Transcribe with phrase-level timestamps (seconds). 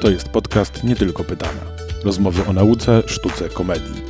[0.00, 1.60] To jest podcast Nie Tylko Pytania.
[2.04, 4.02] Rozmowy o nauce, sztuce, komedii.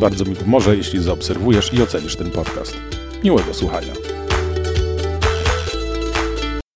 [0.00, 2.76] Bardzo mi pomoże, jeśli zaobserwujesz i ocenisz ten podcast.
[3.24, 3.92] Miłego słuchania.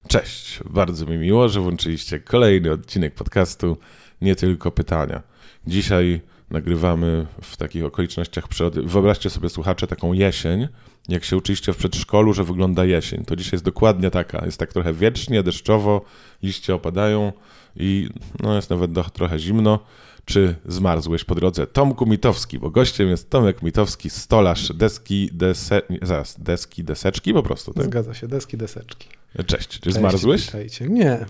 [0.08, 3.76] Cześć, bardzo mi miło, że włączyliście kolejny odcinek podcastu
[4.20, 5.22] Nie Tylko Pytania.
[5.66, 6.20] Dzisiaj
[6.52, 8.82] nagrywamy w takich okolicznościach przyrody.
[8.82, 10.68] Wyobraźcie sobie, słuchacze, taką jesień,
[11.08, 13.24] jak się uczyliście w przedszkolu, że wygląda jesień.
[13.24, 14.44] To dzisiaj jest dokładnie taka.
[14.46, 16.04] Jest tak trochę wiecznie, deszczowo,
[16.42, 17.32] liście opadają
[17.76, 18.08] i
[18.40, 19.78] no jest nawet do, trochę zimno.
[20.24, 21.66] Czy zmarzłeś po drodze?
[21.66, 27.42] Tomku Mitowski, bo gościem jest Tomek Mitowski, stolarz deski, dese, nie, zaraz, deski, deseczki po
[27.42, 27.84] prostu, tak?
[27.84, 29.08] Zgadza się, deski, deseczki.
[29.46, 30.46] Cześć, czy Cześć, zmarzłeś?
[30.46, 30.88] Witajcie.
[30.88, 31.26] Nie,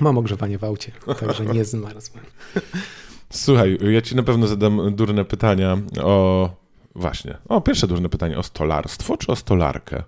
[0.00, 2.24] mam ogrzewanie w aucie, także nie zmarzłem.
[3.30, 6.50] Słuchaj, ja ci na pewno zadam durne pytania o...
[6.96, 10.02] Właśnie, o pierwsze durne pytanie, o stolarstwo czy o stolarkę?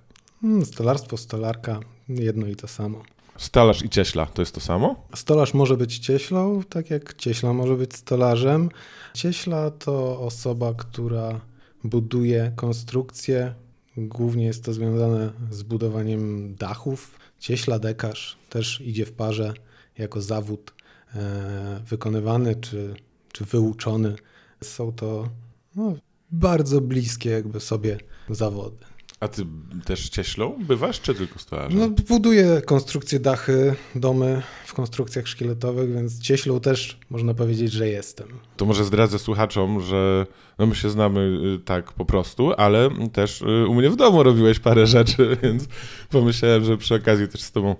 [0.44, 3.02] Mm, Stolarstwo, stolarka, jedno i to samo.
[3.36, 5.06] Stolarz i cieśla to jest to samo?
[5.14, 8.68] Stolarz może być cieślą, tak jak cieśla może być stolarzem.
[9.14, 11.40] Cieśla to osoba, która
[11.84, 13.54] buduje konstrukcje.
[13.96, 17.18] Głównie jest to związane z budowaniem dachów.
[17.38, 19.54] Cieśla, dekarz też idzie w parze
[19.98, 20.74] jako zawód
[21.14, 22.94] e, wykonywany czy,
[23.36, 24.16] czy wyuczony.
[24.62, 25.28] Są to
[25.76, 25.94] no,
[26.30, 27.98] bardzo bliskie jakby sobie
[28.30, 28.76] zawody.
[29.20, 29.46] A ty
[29.84, 31.78] też cieślą bywasz, czy tylko stolarzem?
[31.78, 38.28] No, buduję konstrukcje dachy, domy w konstrukcjach szkieletowych, więc cieślą też można powiedzieć, że jestem.
[38.56, 40.26] To może zdradzę słuchaczom, że
[40.58, 41.20] no my się znamy
[41.54, 45.64] y, tak po prostu, ale też y, u mnie w domu robiłeś parę rzeczy, więc
[46.10, 47.76] pomyślałem, że przy okazji też z tobą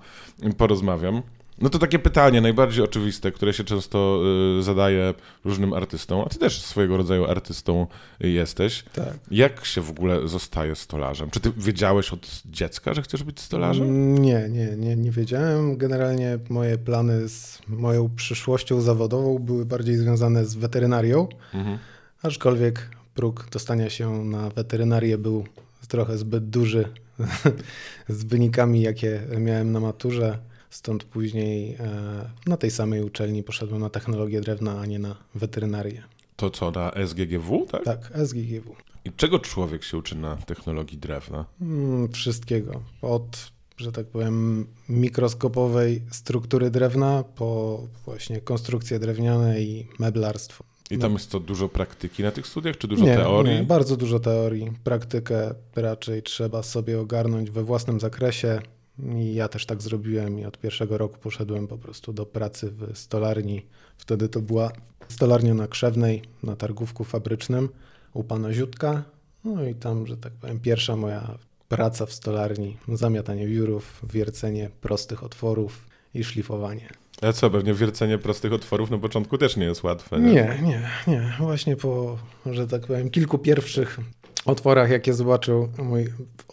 [0.56, 1.22] porozmawiam.
[1.58, 4.20] No to takie pytanie najbardziej oczywiste, które się często
[4.58, 7.86] y, zadaje różnym artystom, a ty też swojego rodzaju artystą
[8.24, 8.84] y, jesteś.
[8.92, 9.14] Tak.
[9.30, 11.30] Jak się w ogóle zostaje stolarzem?
[11.30, 13.86] Czy ty wiedziałeś od dziecka, że chcesz być stolarzem?
[13.88, 15.76] Mm, Nie, nie, nie, nie wiedziałem.
[15.76, 21.78] Generalnie moje plany z moją przyszłością zawodową były bardziej związane z weterynarią, Mhm.
[22.22, 25.44] aczkolwiek próg dostania się na weterynarię był
[25.88, 26.88] trochę zbyt duży
[28.08, 30.38] z wynikami, jakie miałem na maturze.
[30.76, 36.02] Stąd później e, na tej samej uczelni poszedłem na technologię drewna, a nie na weterynarię.
[36.36, 37.84] To co, na SGGW, tak?
[37.84, 38.74] Tak, SGGW.
[39.04, 41.44] I czego człowiek się uczy na technologii drewna?
[41.60, 42.82] Mm, Wszystkiego.
[43.02, 50.64] Od, że tak powiem, mikroskopowej struktury drewna po właśnie konstrukcje drewniane i meblarstwo.
[50.90, 53.54] I tam jest to dużo praktyki na tych studiach, czy dużo nie, teorii?
[53.54, 54.72] Nie, bardzo dużo teorii.
[54.84, 58.60] Praktykę raczej trzeba sobie ogarnąć we własnym zakresie.
[58.98, 62.98] I ja też tak zrobiłem i od pierwszego roku poszedłem po prostu do pracy w
[62.98, 63.66] stolarni.
[63.98, 64.72] Wtedy to była
[65.08, 67.68] stolarnia na Krzewnej, na targówku fabrycznym
[68.14, 69.02] u pana Ziutka.
[69.44, 72.76] No i tam, że tak powiem, pierwsza moja praca w stolarni.
[72.88, 76.88] Zamiatanie wiórów, wiercenie prostych otworów i szlifowanie.
[77.22, 80.20] A co, pewnie wiercenie prostych otworów na początku też nie jest łatwe.
[80.20, 80.32] Nie?
[80.32, 81.32] Nie, nie, nie.
[81.38, 83.98] Właśnie po, że tak powiem, kilku pierwszych
[84.46, 86.06] otworach, jakie zobaczył mój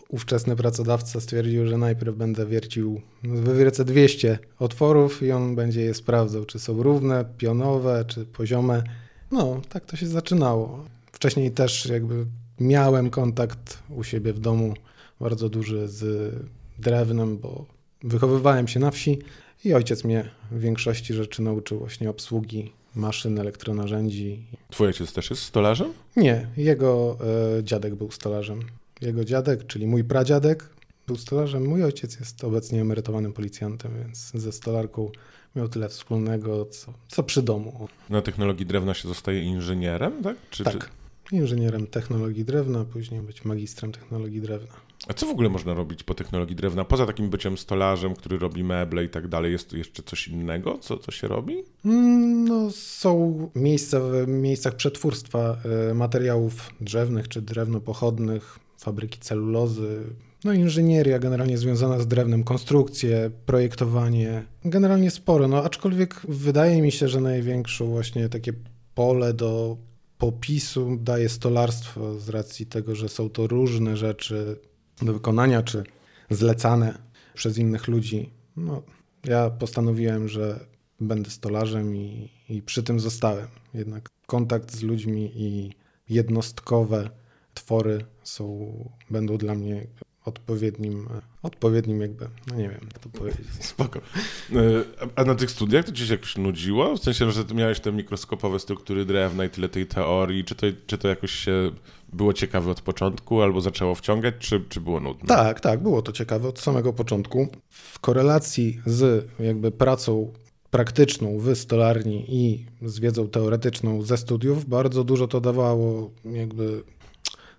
[0.10, 6.46] ówczesny pracodawca, stwierdził, że najpierw będę wiercił, wywiercę 200 otworów i on będzie je sprawdzał,
[6.46, 8.84] czy są równe, pionowe, czy poziome.
[9.32, 10.86] No, tak to się zaczynało.
[11.12, 12.26] Wcześniej też jakby
[12.60, 14.74] miałem kontakt u siebie w domu
[15.20, 16.34] bardzo duży z
[16.80, 17.66] drewnem, bo
[18.04, 19.20] wychowywałem się na wsi
[19.66, 24.48] i ojciec mnie w większości rzeczy nauczył właśnie obsługi maszyn, elektronarzędzi.
[24.70, 25.94] Twój ojciec też jest stolarzem?
[26.16, 27.18] Nie, jego
[27.60, 28.60] e, dziadek był stolarzem.
[29.02, 30.70] Jego dziadek, czyli mój pradziadek,
[31.08, 31.66] był stolarzem.
[31.66, 35.12] Mój ojciec jest obecnie emerytowanym policjantem, więc ze stolarką
[35.56, 37.88] miał tyle wspólnego, co, co przy domu.
[38.10, 40.38] Na technologii drewna się zostaje inżynierem, tak?
[40.50, 40.90] Czy, tak,
[41.32, 44.74] inżynierem technologii drewna, później być magistrem technologii drewna.
[45.08, 46.86] A co w ogóle można robić po technologii drewna?
[46.86, 50.78] Poza takim byciem stolarzem, który robi meble i tak dalej, jest tu jeszcze coś innego,
[50.78, 51.64] co, co się robi?
[51.86, 55.58] Mm, No, są miejsca w miejscach przetwórstwa
[55.90, 60.04] e, materiałów drzewnych czy drewnopochodnych, fabryki celulozy,
[60.44, 67.08] no inżynieria generalnie związana z drewnem, konstrukcje, projektowanie, generalnie sporo, no aczkolwiek wydaje mi się,
[67.08, 68.54] że największą właśnie takie
[68.96, 69.78] pole do
[70.18, 74.60] popisu daje stolarstwo z racji tego, że są to różne rzeczy
[75.02, 75.84] do wykonania czy
[76.30, 76.98] zlecane
[77.34, 78.30] przez innych ludzi.
[78.58, 78.82] No,
[79.26, 80.66] ja postanowiłem, że
[81.00, 83.48] będę stolarzem i, i przy tym zostałem.
[83.74, 85.72] Jednak kontakt z ludźmi i
[86.10, 87.10] jednostkowe
[87.54, 88.70] twory są,
[89.10, 89.88] będą dla mnie
[90.26, 91.10] odpowiednim,
[91.42, 93.48] odpowiednim jakby, no nie wiem jak to powiedzieć.
[93.66, 94.00] Spoko.
[94.00, 94.84] E,
[95.16, 96.96] A na tych studiach to ci się jakoś nudziło?
[96.96, 100.44] W sensie, że ty miałeś te mikroskopowe struktury drewna i tyle tej teorii.
[100.44, 101.72] Czy to, czy to jakoś się
[102.14, 105.28] było ciekawe od początku albo zaczęło wciągać, czy, czy było nudne?
[105.28, 107.48] Tak, tak, było to ciekawe od samego początku.
[107.70, 110.34] W korelacji z jakby pracą
[110.72, 116.84] praktyczną w stolarni i z wiedzą teoretyczną ze studiów, bardzo dużo to dawało jakby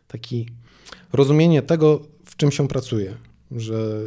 [0.08, 0.48] taki
[1.12, 3.16] rozumienie tego, w czym się pracuje,
[3.50, 4.00] że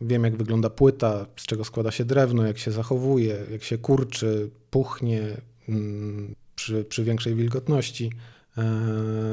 [0.00, 4.50] wiem jak wygląda płyta, z czego składa się drewno, jak się zachowuje, jak się kurczy,
[4.70, 5.22] puchnie
[5.68, 8.10] mm, przy, przy większej wilgotności.
[8.58, 8.62] E,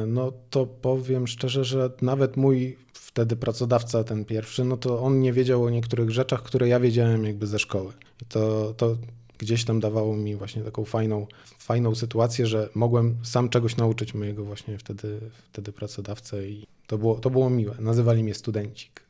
[0.08, 5.34] no to powiem szczerze, że nawet mój wtedy pracodawca, ten pierwszy, no to on nie
[5.34, 7.94] wiedział o niektórych rzeczach, które ja wiedziałem jakby ze szkoły.
[8.22, 8.98] I to, to
[9.38, 11.28] gdzieś tam dawało mi właśnie taką fajną,
[11.60, 15.20] fajną sytuację, że mogłem sam czegoś nauczyć mojego właśnie wtedy,
[15.52, 17.76] wtedy pracodawcę i to było, to było miłe.
[17.80, 19.04] Nazywali mnie studencik.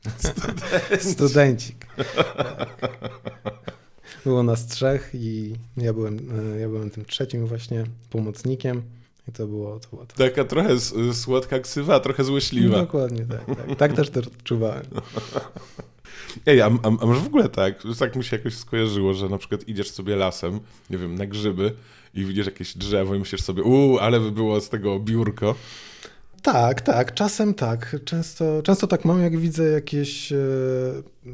[1.00, 1.88] Studencik.
[4.24, 6.18] Było nas trzech i ja byłem,
[6.60, 8.84] ja byłem tym trzecim właśnie pomocnikiem.
[9.30, 10.16] I to było, to było to.
[10.16, 10.80] Taka trochę
[11.14, 12.78] słodka ksywa, trochę złośliwa.
[12.78, 13.76] No, dokładnie, tak, tak.
[13.78, 14.86] Tak też to odczuwałem.
[16.46, 19.38] Ej, a, a, a może w ogóle tak, tak mi się jakoś skojarzyło, że na
[19.38, 20.60] przykład idziesz sobie lasem,
[20.90, 21.72] nie wiem, na grzyby
[22.14, 25.56] i widzisz jakieś drzewo i myślisz sobie, uuu, ale by było z tego biurko.
[26.42, 27.96] Tak, tak, czasem tak.
[28.06, 30.38] Często, często tak mam, jak widzę jakieś e,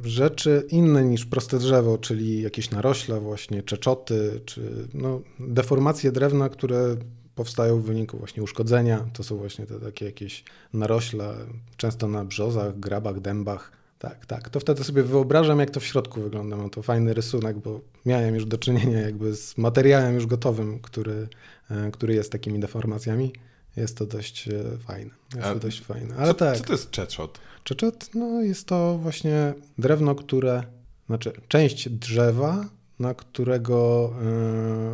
[0.04, 6.96] rzeczy inne niż proste drzewo, czyli jakieś narośla właśnie, czeczoty, czy no, deformacje drewna, które
[7.36, 9.06] powstają w wyniku właśnie uszkodzenia.
[9.14, 10.44] To są właśnie te takie jakieś
[10.74, 11.34] narośla,
[11.78, 13.72] często na brzozach, grabach, dębach.
[14.00, 14.50] Tak, tak.
[14.50, 16.58] To wtedy sobie wyobrażam, jak to w środku wygląda.
[16.58, 21.28] Mam to fajny rysunek, bo miałem już do czynienia jakby z materiałem już gotowym, który,
[21.72, 23.34] e, który jest takimi deformacjami.
[23.76, 25.12] Jest to dość e, fajne.
[25.36, 26.16] Jest to dość fajne.
[26.16, 26.58] Ale co, tak.
[26.58, 27.40] Co to jest czeczot?
[27.64, 30.64] Czeczot no, jest to właśnie drewno, które,
[31.08, 32.66] znaczy część drzewa,
[33.00, 34.14] na którego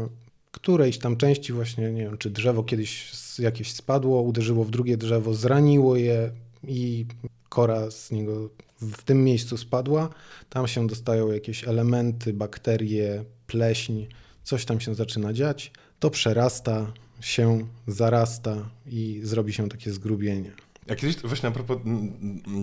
[0.01, 0.09] yy,
[0.51, 5.33] którejś tam części właśnie, nie wiem, czy drzewo kiedyś jakieś spadło, uderzyło w drugie drzewo,
[5.33, 6.31] zraniło je
[6.67, 7.05] i
[7.49, 8.49] kora z niego
[8.81, 10.09] w tym miejscu spadła.
[10.49, 14.05] Tam się dostają jakieś elementy, bakterie, pleśń,
[14.43, 15.71] coś tam się zaczyna dziać.
[15.99, 20.51] To przerasta, się zarasta i zrobi się takie zgrubienie.
[20.89, 21.77] A kiedyś, właśnie a propos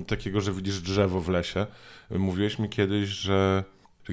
[0.06, 1.66] takiego, że widzisz drzewo w lesie,
[2.10, 3.64] mówiłeś mi kiedyś, że,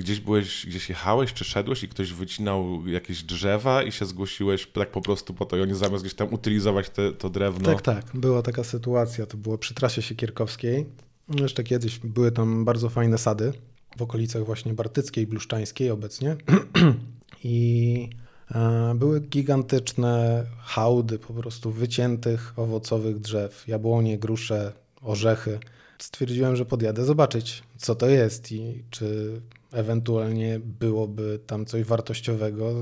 [0.03, 4.91] gdzieś byłeś, gdzieś jechałeś czy szedłeś i ktoś wycinał jakieś drzewa i się zgłosiłeś tak
[4.91, 7.65] po prostu po to i oni zamiast gdzieś tam utylizować te, to drewno.
[7.65, 8.05] Tak, tak.
[8.13, 9.25] Była taka sytuacja.
[9.25, 10.85] To było przy trasie Siekierkowskiej.
[11.39, 13.53] Jeszcze kiedyś były tam bardzo fajne sady
[13.97, 16.35] w okolicach właśnie Bartyckiej, Bluszczańskiej obecnie.
[17.43, 18.09] I
[18.51, 25.59] E, były gigantyczne hałdy po prostu wyciętych owocowych drzew, jabłonie, grusze, orzechy.
[25.99, 29.41] Stwierdziłem, że podjadę zobaczyć, co to jest i czy
[29.71, 32.73] ewentualnie byłoby tam coś wartościowego,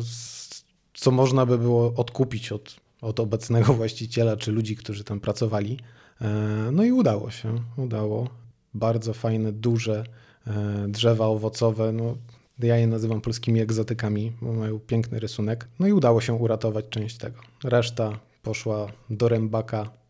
[0.93, 5.79] co można by było odkupić od, od obecnego właściciela czy ludzi, którzy tam pracowali.
[6.21, 6.29] E,
[6.71, 8.29] no i udało się, udało.
[8.73, 10.03] Bardzo fajne, duże
[10.47, 11.91] e, drzewa owocowe.
[11.91, 12.17] No,
[12.59, 15.67] ja je nazywam polskimi egzotykami, bo mają piękny rysunek.
[15.79, 17.39] No i udało się uratować część tego.
[17.63, 20.02] Reszta poszła do rębaka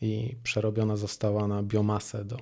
[0.00, 2.36] i przerobiona została na biomasę do,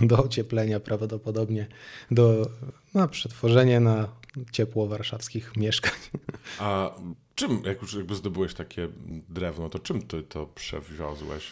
[0.00, 1.66] do ocieplenia prawdopodobnie,
[2.10, 2.50] do
[2.94, 4.08] na przetworzenie na
[4.52, 5.98] ciepło warszawskich mieszkań.
[6.58, 6.94] A
[7.34, 8.88] czym, jak już jakby zdobyłeś takie
[9.28, 11.44] drewno, to czym ty to przewiozłeś?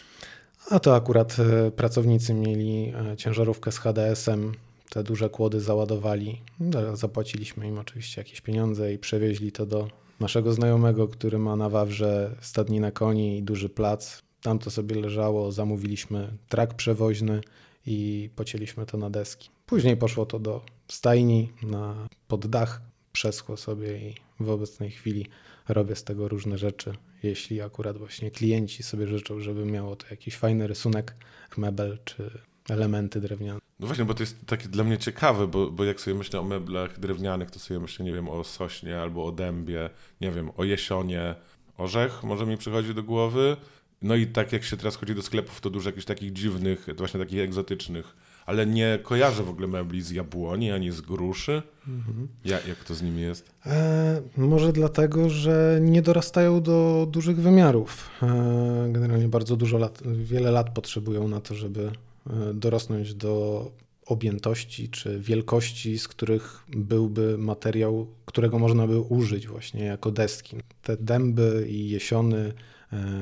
[0.69, 4.51] A to akurat e, pracownicy mieli e, ciężarówkę z HDS-em
[4.89, 6.41] te duże kłody załadowali.
[6.59, 9.87] No, zapłaciliśmy im oczywiście jakieś pieniądze i przewieźli to do
[10.19, 14.21] naszego znajomego, który ma na Wawrze stadninę koni i duży plac.
[14.41, 17.41] Tam to sobie leżało, zamówiliśmy trak przewoźny
[17.85, 19.49] i pocięliśmy to na deski.
[19.65, 22.81] Później poszło to do stajni na pod dach,
[23.11, 25.25] przeschło sobie i w obecnej chwili
[25.67, 26.93] robię z tego różne rzeczy.
[27.23, 31.15] Jeśli akurat właśnie klienci sobie życzą, żeby miało to jakiś fajny rysunek,
[31.57, 33.59] mebel czy elementy drewniane.
[33.79, 36.43] No właśnie, bo to jest takie dla mnie ciekawe, bo, bo jak sobie myślę o
[36.43, 39.89] meblach drewnianych, to sobie myślę, nie wiem, o sośnie albo o dębie,
[40.21, 41.35] nie wiem, o jesionie.
[41.77, 43.57] Orzech może mi przychodzi do głowy.
[44.01, 47.19] No i tak jak się teraz chodzi do sklepów, to dużo jakichś takich dziwnych, właśnie
[47.19, 48.15] takich egzotycznych,
[48.45, 51.61] ale nie kojarzę w ogóle mebli z jabłoni ani z gruszy.
[51.87, 52.27] Mhm.
[52.45, 53.51] Ja, jak to z nimi jest?
[53.65, 58.09] E, może dlatego, że nie dorastają do dużych wymiarów.
[58.23, 61.91] E, generalnie bardzo dużo lat, wiele lat potrzebują na to, żeby
[62.29, 63.71] E, dorosnąć do
[64.05, 70.57] objętości czy wielkości, z których byłby materiał, którego można by użyć właśnie jako deski.
[70.83, 72.53] Te dęby i jesiony,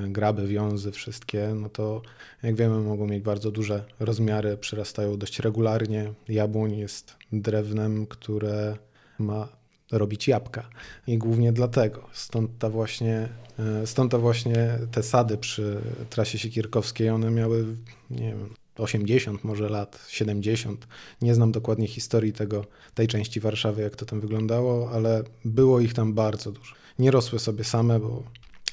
[0.08, 2.02] graby, wiązy, wszystkie, no to
[2.44, 6.14] jak wiemy mogą mieć bardzo duże rozmiary, przyrastają dość regularnie.
[6.28, 8.78] Jabłoń jest drewnem, które
[9.20, 9.48] ma
[9.92, 10.70] robić jabłka
[11.08, 12.10] i głównie dlatego.
[12.14, 17.66] Stąd ta właśnie, e, stąd ta właśnie te sady przy trasie Sikierkowskiej, one miały,
[18.10, 20.88] nie wiem, 80 może lat, 70.
[21.22, 25.94] Nie znam dokładnie historii tego, tej części Warszawy, jak to tam wyglądało, ale było ich
[25.94, 26.76] tam bardzo dużo.
[27.00, 28.24] Nie rosły sobie same, bo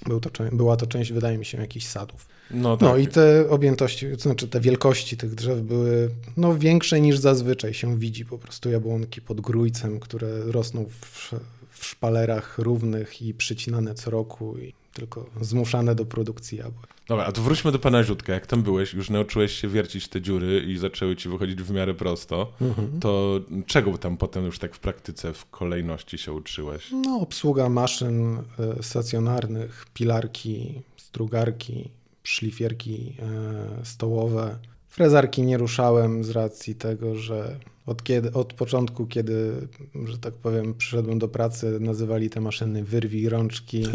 [0.09, 2.27] był to, była to część, wydaje mi się, jakichś sadów.
[2.51, 2.89] No, tak.
[2.89, 7.75] no i te objętości, to znaczy te wielkości tych drzew były no, większe niż zazwyczaj
[7.75, 8.25] się widzi.
[8.25, 11.35] Po prostu jabłonki pod grójcem, które rosną w,
[11.75, 16.95] w szpalerach równych i przycinane co roku i tylko zmuszane do produkcji jabłek.
[17.09, 18.33] Dobra, a to wróćmy do pana Ziutka.
[18.33, 21.95] Jak tam byłeś, już nauczyłeś się wiercić te dziury i zaczęły ci wychodzić w miarę
[21.95, 23.01] prosto, mhm.
[23.01, 26.91] to czego tam potem już tak w praktyce, w kolejności się uczyłeś?
[26.93, 28.43] No, obsługa maszyn e,
[28.83, 31.91] stacjonarnych, pilarki, strugarki,
[32.23, 34.59] szlifierki e, stołowe.
[34.89, 39.69] Frezarki nie ruszałem z racji tego, że od, kiedy, od początku, kiedy,
[40.05, 43.87] że tak powiem, przyszedłem do pracy, nazywali te maszyny wyrwij rączki.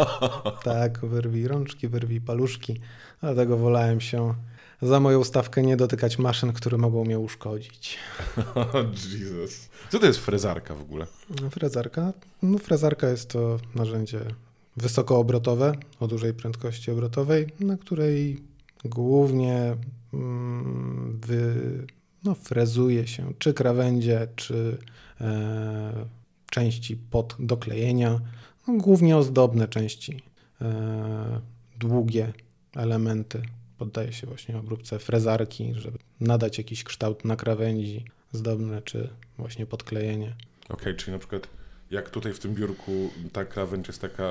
[0.64, 2.80] tak, wyrwij rączki, wyrwij paluszki.
[3.20, 4.34] Dlatego wolałem się
[4.82, 7.98] za moją stawkę nie dotykać maszyn, które mogą mnie uszkodzić.
[9.12, 9.68] Jesus.
[9.90, 11.06] Co to jest frezarka w ogóle?
[11.50, 12.12] Frezarka?
[12.42, 14.20] No, frezarka jest to narzędzie
[14.76, 18.42] wysokoobrotowe, o dużej prędkości obrotowej, na której
[18.84, 19.76] głównie
[20.14, 21.86] mm, wy,
[22.24, 24.78] no, frezuje się czy krawędzie, czy
[25.20, 26.06] e,
[26.50, 28.20] części pod doklejenia,
[28.68, 30.22] no, głównie ozdobne części,
[30.62, 31.40] e,
[31.78, 32.32] długie
[32.76, 33.42] elementy
[33.78, 40.34] poddaje się właśnie obróbce frezarki, żeby nadać jakiś kształt na krawędzi zdobne, czy właśnie podklejenie.
[40.64, 41.48] Okej, okay, czyli na przykład
[41.94, 44.30] jak tutaj w tym biurku ta krawędź jest taka,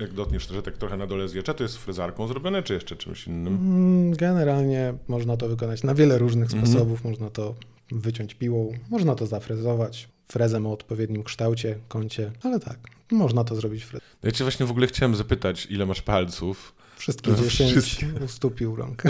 [0.00, 3.26] jak dotniesz, że tak trochę na dole zjeżdża, to jest fryzarką zrobione, czy jeszcze czymś
[3.26, 3.54] innym?
[3.54, 6.66] Mm, generalnie można to wykonać na wiele różnych mhm.
[6.66, 7.04] sposobów.
[7.04, 7.54] Można to
[7.92, 12.78] wyciąć piłą, można to zafrezować frezem o odpowiednim kształcie, kącie, ale tak,
[13.10, 14.08] można to zrobić frezem.
[14.22, 16.74] Ja cię właśnie w ogóle chciałem zapytać, ile masz palców?
[17.02, 18.06] Wszystkie dziesięć Wszystkie...
[18.24, 19.02] u stóp i u rąk.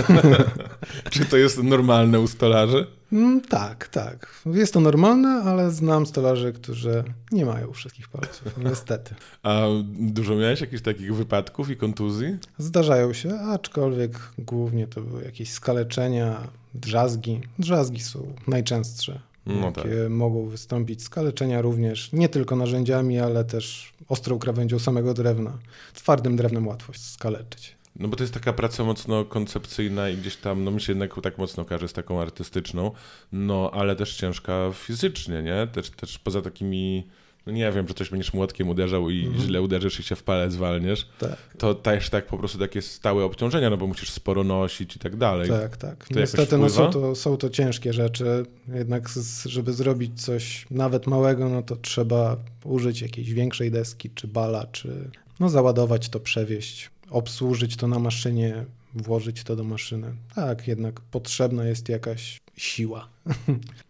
[1.11, 2.87] Czy to jest normalne u stolarzy?
[3.13, 4.43] Mm, tak, tak.
[4.47, 9.15] Jest to normalne, ale znam stolarzy, którzy nie mają wszystkich palców, niestety.
[9.43, 12.37] A dużo miałeś jakichś takich wypadków i kontuzji?
[12.59, 17.41] Zdarzają się, aczkolwiek głównie to były jakieś skaleczenia, drzazgi.
[17.59, 19.21] Drzazgi są najczęstsze.
[19.47, 19.85] No tak.
[20.11, 21.03] mogą wystąpić.
[21.03, 25.59] Skaleczenia również, nie tylko narzędziami, ale też ostrą krawędzią samego drewna.
[25.95, 27.82] Twardym drewnem łatwo skaleczyć.
[27.97, 31.21] No bo to jest taka praca mocno koncepcyjna i gdzieś tam, no mi się jednak
[31.23, 32.91] tak mocno każe z taką artystyczną,
[33.33, 35.67] no ale też ciężka fizycznie, nie?
[35.73, 37.07] Też, też poza takimi,
[37.47, 39.45] no nie wiem, że coś będziesz młotkiem uderzał i mhm.
[39.45, 41.37] źle uderzysz i się w palec zwalniesz, tak.
[41.59, 45.17] to też tak po prostu takie stałe obciążenia, no bo musisz sporo nosić i tak
[45.17, 45.49] dalej.
[45.49, 46.09] Tak, tak.
[46.09, 49.09] To Niestety no, są, to, są to ciężkie rzeczy, jednak
[49.45, 55.11] żeby zrobić coś nawet małego, no to trzeba użyć jakiejś większej deski, czy bala, czy
[55.41, 58.65] no załadować to, przewieźć obsłużyć to na maszynie,
[58.95, 60.15] włożyć to do maszyny.
[60.35, 63.09] Tak, jednak potrzebna jest jakaś siła.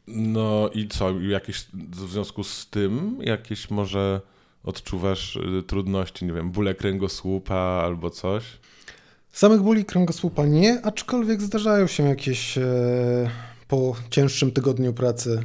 [0.07, 4.21] No i co, jakieś w związku z tym, jakieś może
[4.65, 8.45] odczuwasz y, trudności, nie wiem, bóle kręgosłupa albo coś?
[9.33, 12.63] Samych bóli kręgosłupa nie, aczkolwiek zdarzają się jakieś e,
[13.69, 15.43] po cięższym tygodniu pracy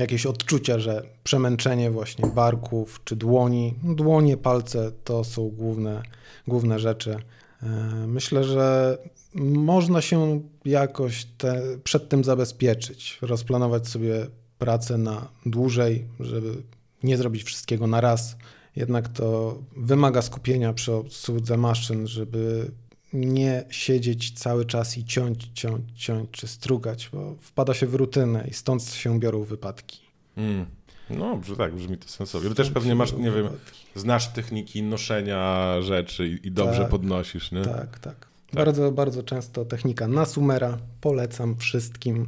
[0.00, 6.02] jakieś odczucia, że przemęczenie właśnie barków czy dłoni, dłonie, palce to są główne
[6.48, 7.16] główne rzeczy.
[7.62, 7.66] E,
[8.06, 8.98] myślę, że
[9.34, 14.26] można się jakoś te, przed tym zabezpieczyć, rozplanować sobie
[14.58, 16.62] pracę na dłużej, żeby
[17.02, 18.36] nie zrobić wszystkiego na raz.
[18.76, 22.70] Jednak to wymaga skupienia przy obsłudze maszyn, żeby
[23.14, 28.46] nie siedzieć cały czas i ciąć, ciąć, ciąć czy strugać, bo wpada się w rutynę
[28.50, 30.00] i stąd się biorą wypadki.
[30.36, 30.66] Mm.
[31.10, 32.48] No, tak, brzmi to sensownie.
[32.48, 33.48] Ty też pewnie masz, nie wiem,
[33.94, 37.62] znasz techniki noszenia rzeczy i, dobrze tak, podnosisz, nie?
[37.62, 38.28] Tak, tak, tak.
[38.52, 40.78] Bardzo, bardzo często technika na sumera.
[41.00, 42.26] Polecam wszystkim.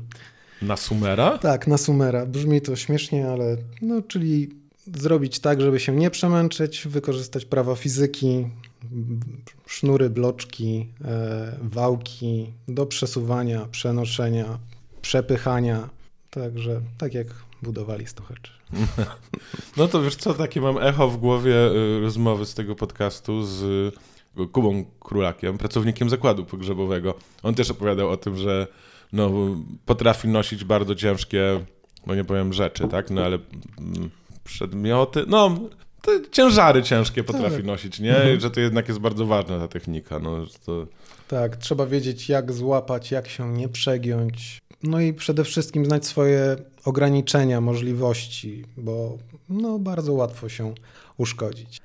[0.63, 1.39] Na sumera?
[1.39, 2.27] Tak, na sumera.
[2.27, 4.51] Brzmi to śmiesznie, ale no, czyli
[4.95, 8.47] zrobić tak, żeby się nie przemęczyć, wykorzystać prawa fizyki,
[9.67, 14.59] sznury, bloczki, e, wałki do przesuwania, przenoszenia,
[15.03, 15.89] przepychania.
[16.31, 17.27] Także tak jak
[17.63, 18.53] budowali stocheczy.
[19.77, 23.95] No to wiesz co, takie mam echo w głowie y, rozmowy z tego podcastu z
[24.53, 27.15] Kubą Królakiem, pracownikiem zakładu pogrzebowego.
[27.43, 28.67] On też opowiadał o tym, że
[29.13, 29.31] no,
[29.87, 31.65] potrafi nosić bardzo ciężkie,
[32.07, 33.39] no nie powiem rzeczy, tak, no ale
[33.79, 34.11] mm,
[34.45, 35.59] przedmioty, no
[36.07, 37.65] te ciężary ciężkie potrafi tak.
[37.65, 38.17] nosić, nie?
[38.17, 38.41] Mhm.
[38.41, 40.87] Że to jednak jest bardzo ważna ta technika, no, to...
[41.29, 46.57] Tak, trzeba wiedzieć jak złapać, jak się nie przegiąć, no i przede wszystkim znać swoje
[46.85, 50.75] ograniczenia, możliwości, bo no, bardzo łatwo się
[51.17, 51.81] uszkodzić.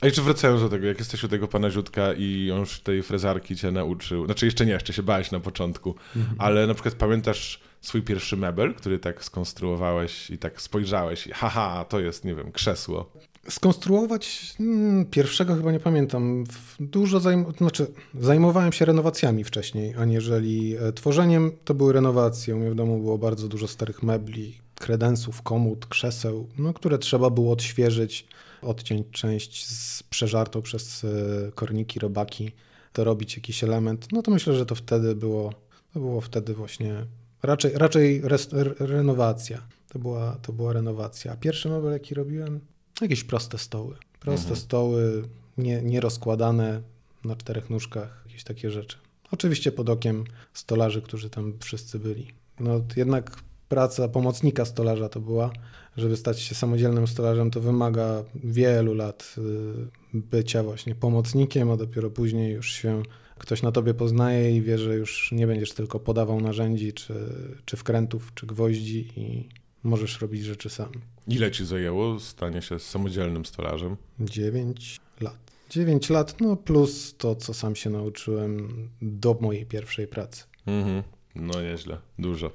[0.00, 3.02] A jeszcze wracając do tego, jak jesteś u tego pana Ziutka i on już tej
[3.02, 6.36] frezarki cię nauczył, znaczy jeszcze nie, jeszcze się bałeś na początku, mhm.
[6.38, 11.84] ale na przykład pamiętasz swój pierwszy mebel, który tak skonstruowałeś i tak spojrzałeś i haha,
[11.88, 13.12] to jest, nie wiem, krzesło.
[13.48, 16.44] Skonstruować hmm, pierwszego chyba nie pamiętam.
[16.80, 17.86] Dużo zajm znaczy,
[18.20, 21.52] zajmowałem się renowacjami wcześniej, aniżeli e, tworzeniem.
[21.64, 22.56] To były renowacje.
[22.56, 27.30] U mnie w domu było bardzo dużo starych mebli, kredensów, komód, krzeseł, no, które trzeba
[27.30, 28.26] było odświeżyć,
[28.62, 31.08] odciąć część z przeżartą przez e,
[31.52, 32.52] korniki, robaki,
[32.94, 34.08] dorobić jakiś element.
[34.12, 35.52] No to myślę, że to wtedy było,
[35.92, 37.06] to było wtedy właśnie
[37.42, 38.22] raczej, raczej
[38.78, 39.66] renowacja.
[39.88, 41.32] To była, to była renowacja.
[41.32, 42.60] A pierwszy mebel, jaki robiłem,
[43.00, 43.96] Jakieś proste stoły.
[44.20, 44.60] Proste mhm.
[44.60, 45.22] stoły,
[45.58, 46.82] nie, nie rozkładane
[47.24, 48.96] na czterech nóżkach, jakieś takie rzeczy.
[49.30, 52.26] Oczywiście pod okiem stolarzy, którzy tam wszyscy byli.
[52.60, 53.36] No jednak
[53.68, 55.50] praca pomocnika stolarza to była,
[55.96, 62.10] żeby stać się samodzielnym stolarzem, to wymaga wielu lat y, bycia właśnie pomocnikiem, a dopiero
[62.10, 63.02] później już się
[63.38, 67.14] ktoś na tobie poznaje i wie, że już nie będziesz tylko podawał narzędzi, czy,
[67.64, 69.48] czy wkrętów, czy gwoździ i
[69.82, 70.90] możesz robić rzeczy sam.
[71.28, 73.96] Ile ci zajęło stanie się samodzielnym stolarzem?
[74.20, 75.38] 9 lat.
[75.70, 78.68] 9 lat, no plus to, co sam się nauczyłem
[79.02, 80.44] do mojej pierwszej pracy.
[80.66, 81.02] Mhm.
[81.34, 82.50] No nieźle, dużo.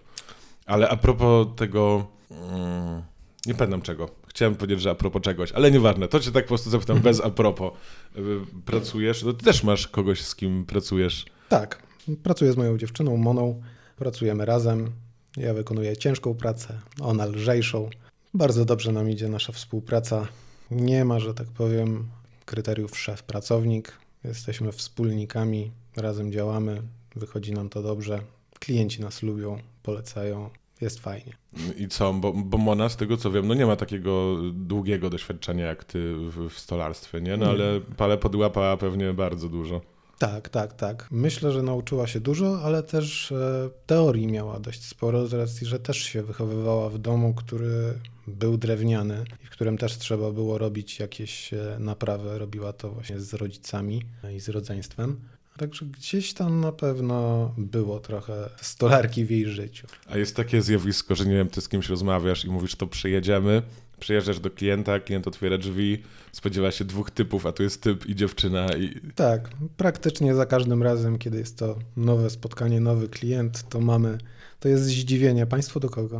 [0.65, 3.01] Ale a propos tego, mm,
[3.45, 4.09] nie pamiętam czego.
[4.27, 6.07] Chciałem powiedzieć, że a propos czegoś, ale nieważne.
[6.07, 7.73] To cię tak po prostu zapytam bez a propos.
[8.17, 8.21] Y,
[8.65, 11.25] pracujesz, no ty też masz kogoś, z kim pracujesz.
[11.49, 11.83] Tak,
[12.23, 13.61] pracuję z moją dziewczyną Moną,
[13.97, 14.91] pracujemy razem.
[15.37, 17.89] Ja wykonuję ciężką pracę, ona lżejszą.
[18.33, 20.27] Bardzo dobrze nam idzie nasza współpraca.
[20.71, 22.07] Nie ma, że tak powiem,
[22.45, 23.91] kryteriów szef-pracownik.
[24.23, 26.81] Jesteśmy wspólnikami, razem działamy,
[27.15, 28.21] wychodzi nam to dobrze.
[28.59, 30.49] Klienci nas lubią, polecają,
[30.81, 31.33] jest fajnie.
[31.77, 35.65] I co, bo, bo Mona, z tego co wiem, no nie ma takiego długiego doświadczenia
[35.65, 37.37] jak ty w, w stolarstwie, nie?
[37.37, 37.51] No nie.
[37.51, 39.81] ale pale podłapała pewnie bardzo dużo.
[40.19, 41.07] Tak, tak, tak.
[41.11, 45.79] Myślę, że nauczyła się dużo, ale też e, teorii miała dość sporo, z racji, że
[45.79, 47.93] też się wychowywała w domu, który
[48.31, 52.39] był drewniany i w którym też trzeba było robić jakieś e, naprawy.
[52.39, 54.01] Robiła to właśnie z rodzicami
[54.35, 55.19] i z rodzeństwem.
[55.57, 59.87] Także gdzieś tam na pewno było trochę stolarki w jej życiu.
[60.09, 63.61] A jest takie zjawisko, że nie wiem, ty z kimś rozmawiasz i mówisz, to przyjedziemy,
[63.99, 68.15] przyjeżdżasz do klienta, klient otwiera drzwi, spodziewa się dwóch typów, a tu jest typ i
[68.15, 68.67] dziewczyna.
[68.77, 69.01] I...
[69.15, 74.17] Tak, praktycznie za każdym razem, kiedy jest to nowe spotkanie, nowy klient, to mamy,
[74.61, 75.45] to jest zdziwienie.
[75.45, 76.17] Państwo do kogo?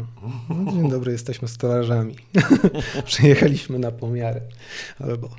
[0.49, 2.15] No, dzień dobry, jesteśmy stolarzami.
[3.05, 4.41] Przyjechaliśmy na pomiary.
[4.99, 5.29] Albo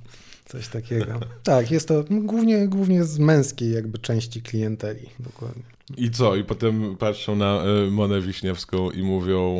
[0.44, 1.20] coś takiego.
[1.42, 5.62] Tak, jest to głównie, głównie z męskiej jakby części klienteli, dokładnie.
[5.96, 6.36] I co?
[6.36, 9.56] I potem patrzą na y, Monę Wiśniewską i mówią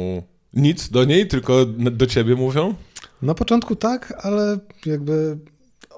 [0.54, 2.74] nic do niej, tylko do ciebie mówią?
[3.22, 5.38] Na początku tak, ale jakby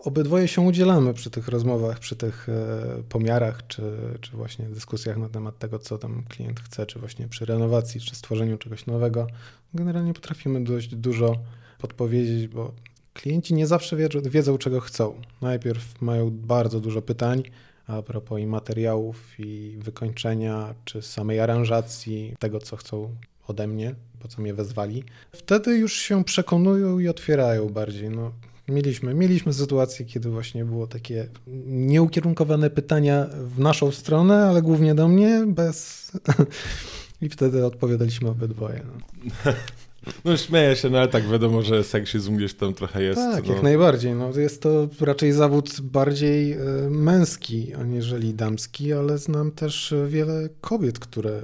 [0.04, 3.82] obydwoje się udzielamy przy tych rozmowach, przy tych e, pomiarach, czy,
[4.20, 8.14] czy właśnie dyskusjach na temat tego, co tam klient chce, czy właśnie przy renowacji, czy
[8.14, 9.26] stworzeniu czegoś nowego.
[9.74, 11.38] Generalnie potrafimy dość dużo
[11.78, 12.72] podpowiedzieć, bo
[13.14, 15.20] klienci nie zawsze wiedzą, wiedzą czego chcą.
[15.42, 17.42] Najpierw mają bardzo dużo pytań
[17.86, 23.14] a propos i materiałów, i wykończenia, czy samej aranżacji, tego, co chcą
[23.46, 25.04] ode mnie, po co mnie wezwali.
[25.32, 28.10] Wtedy już się przekonują i otwierają bardziej.
[28.10, 28.32] No,
[28.68, 31.28] mieliśmy, mieliśmy sytuację, kiedy właśnie było takie
[31.66, 36.12] nieukierunkowane pytania w naszą stronę, ale głównie do mnie, bez...
[37.22, 38.80] I wtedy odpowiadaliśmy obydwoje.
[38.86, 39.52] No.
[40.24, 43.20] No śmieję się, no ale tak wiadomo, że seksizm gdzieś tam trochę jest.
[43.20, 43.54] Tak, no.
[43.54, 44.14] jak najbardziej.
[44.14, 46.58] No, jest to raczej zawód bardziej e,
[46.90, 51.42] męski, aniżeli damski, ale znam też wiele kobiet, które, e,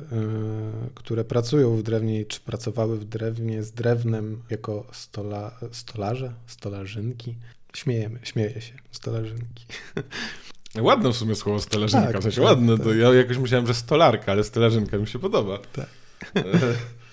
[0.95, 7.35] które pracują w drewnie, czy pracowały w drewnie z drewnem jako stola, stolarze, stolarzynki.
[7.75, 9.67] Śmiejemy, śmieję się, stolarzynki.
[10.81, 12.79] Ładne w sumie słowo stolarzynka, tak, w sensie tak, ładne.
[12.79, 12.97] Tak.
[12.97, 15.59] Ja jakoś myślałem, że stolarka, ale stolarzynka mi się podoba.
[15.73, 15.89] Tak.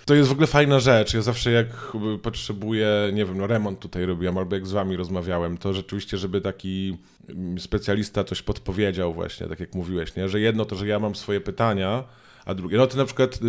[0.07, 1.13] To jest w ogóle fajna rzecz.
[1.13, 1.67] Ja zawsze jak
[2.21, 6.41] potrzebuję, nie wiem, no remont tutaj robiłem, albo jak z wami rozmawiałem, to rzeczywiście, żeby
[6.41, 6.97] taki
[7.29, 10.29] mm, specjalista coś podpowiedział właśnie, tak jak mówiłeś, nie?
[10.29, 12.03] że jedno to, że ja mam swoje pytania,
[12.45, 13.39] a drugie, no ty na przykład,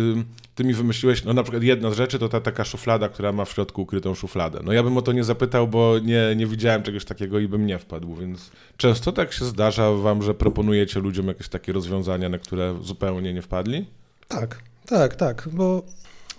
[0.55, 3.45] ty mi wymyśliłeś, no na przykład jedna z rzeczy to ta taka szuflada, która ma
[3.45, 4.59] w środku ukrytą szufladę.
[4.63, 7.65] No ja bym o to nie zapytał, bo nie, nie widziałem czegoś takiego i bym
[7.65, 12.37] nie wpadł, więc często tak się zdarza wam, że proponujecie ludziom jakieś takie rozwiązania, na
[12.37, 13.85] które zupełnie nie wpadli?
[14.27, 15.83] Tak, tak, tak, bo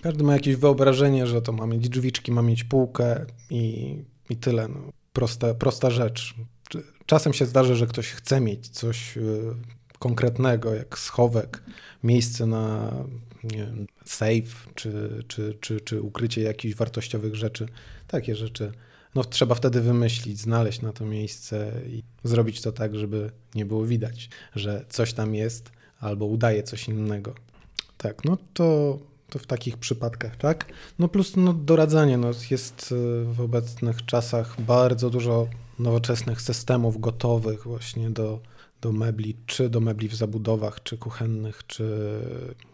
[0.02, 3.96] każdy ma jakieś wyobrażenie, że to ma mieć drzwiczki, ma mieć półkę i,
[4.30, 4.68] i tyle.
[4.68, 6.34] No, prosta, prosta rzecz.
[7.06, 9.42] Czasem się zdarza, że ktoś chce mieć coś y,
[9.98, 11.62] konkretnego, jak schowek,
[12.02, 12.92] miejsce na
[13.44, 17.66] wiem, safe, czy, czy, czy, czy ukrycie jakichś wartościowych rzeczy.
[18.08, 18.72] Takie rzeczy
[19.14, 23.86] no trzeba wtedy wymyślić, znaleźć na to miejsce i zrobić to tak, żeby nie było
[23.86, 27.34] widać, że coś tam jest albo udaje coś innego.
[27.96, 28.98] Tak, no to,
[29.30, 30.66] to w takich przypadkach, tak?
[30.98, 37.64] No plus no, doradzanie, no jest y, w obecnych czasach bardzo dużo nowoczesnych systemów gotowych
[37.64, 38.40] właśnie do,
[38.80, 41.84] do mebli, czy do mebli w zabudowach, czy kuchennych, czy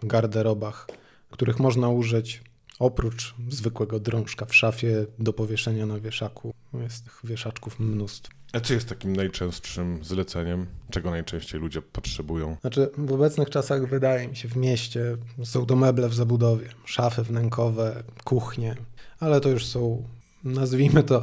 [0.02, 0.88] garderobach,
[1.30, 2.42] których można użyć
[2.78, 6.54] oprócz zwykłego drążka w szafie do powieszenia na wieszaku.
[6.74, 8.35] Jest tych wieszaczków mnóstwo.
[8.52, 10.66] A co jest takim najczęstszym zleceniem?
[10.90, 12.56] Czego najczęściej ludzie potrzebują?
[12.60, 17.22] Znaczy, w obecnych czasach, wydaje mi się, w mieście są to meble w zabudowie, szafy
[17.22, 18.76] wnękowe, kuchnie,
[19.20, 20.02] ale to już są,
[20.44, 21.22] nazwijmy to,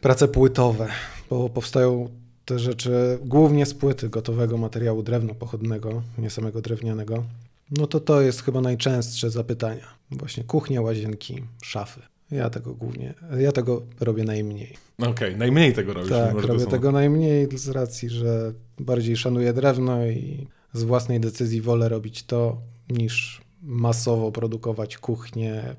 [0.00, 0.88] prace płytowe,
[1.30, 2.08] bo powstają
[2.44, 7.24] te rzeczy głównie z płyty gotowego materiału drewno pochodnego, nie samego drewnianego.
[7.70, 9.86] No to to jest chyba najczęstsze zapytania.
[10.10, 12.00] Właśnie kuchnia, łazienki, szafy.
[12.30, 14.76] Ja tego głównie, ja tego robię najmniej.
[14.98, 16.10] Okej, okay, najmniej tego robisz.
[16.10, 21.88] Tak, robię tego najmniej z racji, że bardziej szanuję drewno i z własnej decyzji wolę
[21.88, 25.76] robić to, niż masowo produkować kuchnię.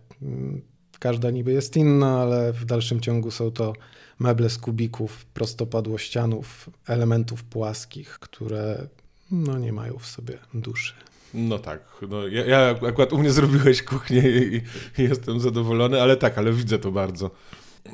[0.99, 3.73] Każda niby jest inna, ale w dalszym ciągu są to
[4.19, 8.87] meble z kubików, prostopadłościanów, elementów płaskich, które
[9.31, 10.93] no, nie mają w sobie duszy.
[11.35, 14.55] No tak, no, ja, ja akurat u mnie zrobiłeś kuchnię i,
[14.97, 17.31] i, jestem zadowolony, ale tak, ale widzę to bardzo.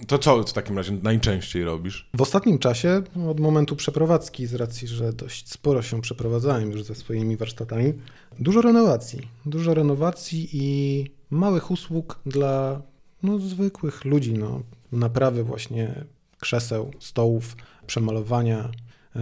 [0.08, 2.10] To co w takim razie najczęściej robisz?
[2.14, 6.96] W ostatnim czasie, od momentu przeprowadzki, z racji, że dość sporo się przeprowadzałem już ze
[6.96, 7.94] swoimi warsztatami,
[8.40, 9.28] dużo renowacji.
[9.46, 12.82] Dużo renowacji i małych usług dla
[13.24, 14.34] no, zwykłych ludzi.
[14.34, 14.62] No.
[14.92, 16.06] Naprawy właśnie
[16.40, 17.56] krzeseł, stołów,
[17.88, 18.70] przemalowania
[19.16, 19.20] e,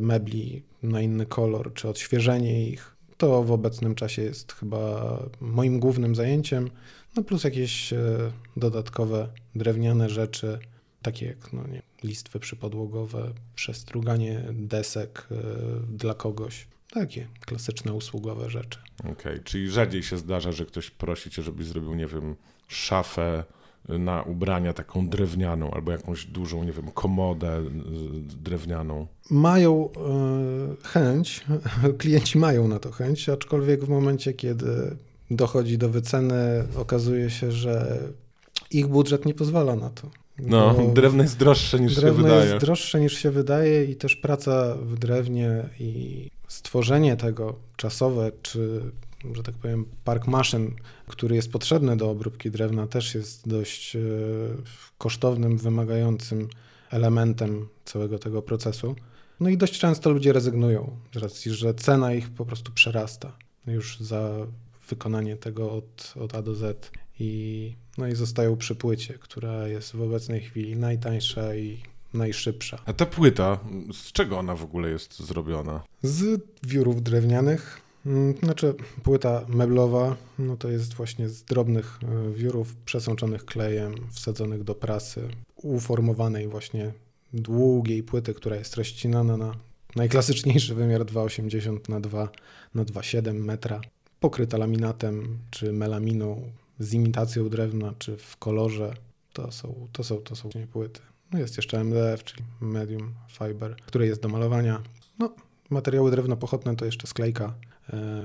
[0.00, 2.91] mebli na inny kolor, czy odświeżenie ich.
[3.22, 6.70] To w obecnym czasie jest chyba moim głównym zajęciem.
[7.16, 7.98] No plus jakieś e,
[8.56, 10.58] dodatkowe drewniane rzeczy,
[11.02, 15.36] takie jak no nie, listwy przypodłogowe, przestruganie desek e,
[15.96, 16.66] dla kogoś.
[16.90, 18.78] Takie klasyczne usługowe rzeczy.
[19.00, 22.36] Okej, okay, czyli rzadziej się zdarza, że ktoś prosi cię, żebyś zrobił, nie wiem,
[22.68, 23.44] szafę
[23.88, 27.62] na ubrania taką drewnianą albo jakąś dużą, nie wiem, komodę
[28.42, 29.06] drewnianą?
[29.30, 31.44] Mają e, chęć,
[31.98, 34.96] klienci mają na to chęć, aczkolwiek w momencie, kiedy
[35.30, 37.98] dochodzi do wyceny, okazuje się, że
[38.70, 40.10] ich budżet nie pozwala na to.
[40.38, 42.16] No, drewno jest droższe niż się wydaje.
[42.16, 48.32] Drewno jest droższe niż się wydaje i też praca w drewnie i stworzenie tego czasowe
[48.42, 48.80] czy
[49.32, 50.74] że tak powiem, park maszyn,
[51.06, 54.00] który jest potrzebny do obróbki drewna, też jest dość e,
[54.98, 56.48] kosztownym, wymagającym
[56.90, 58.94] elementem całego tego procesu.
[59.40, 64.00] No i dość często ludzie rezygnują z racji, że cena ich po prostu przerasta już
[64.00, 64.46] za
[64.88, 69.96] wykonanie tego od, od A do Z i, no i zostają przy płycie, która jest
[69.96, 71.78] w obecnej chwili najtańsza i
[72.14, 72.78] najszybsza.
[72.84, 73.58] A ta płyta,
[73.92, 75.82] z czego ona w ogóle jest zrobiona?
[76.02, 77.80] Z wiórów drewnianych,
[78.42, 84.74] znaczy, płyta meblowa, no to jest właśnie z drobnych e, wiórów przesączonych klejem, wsadzonych do
[84.74, 86.92] prasy, uformowanej właśnie
[87.32, 89.54] długiej płyty, która jest rozcinana na
[89.96, 92.28] najklasyczniejszy wymiar 2,80 na 2
[92.74, 93.80] na 2,7 metra,
[94.20, 96.42] pokryta laminatem czy melaminą
[96.78, 98.94] z imitacją drewna, czy w kolorze.
[99.32, 101.00] To są, to są, to są płyty.
[101.32, 104.82] No jest jeszcze MDF, czyli medium fiber, który jest do malowania.
[105.18, 105.34] No,
[105.70, 107.54] materiały drewno pochodne to jeszcze sklejka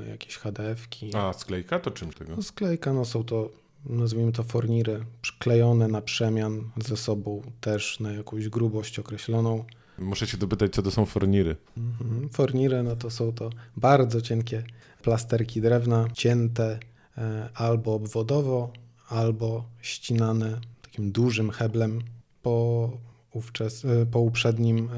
[0.10, 1.16] jakieś HDF-ki.
[1.16, 2.36] A sklejka to czym tego?
[2.36, 3.50] No, sklejka no są to,
[3.86, 9.66] nazwijmy to forniry, przyklejone na przemian ze sobą też na jakąś grubość określoną.
[9.98, 11.56] Muszę się dopytać, co to są forniry.
[11.78, 12.30] Mhm.
[12.30, 14.64] Forniry no to są to bardzo cienkie
[15.02, 16.80] plasterki drewna, cięte
[17.18, 18.72] e, albo obwodowo,
[19.10, 22.02] albo ścinane takim dużym heblem
[22.42, 22.90] po,
[23.32, 24.90] ówczes, e, po uprzednim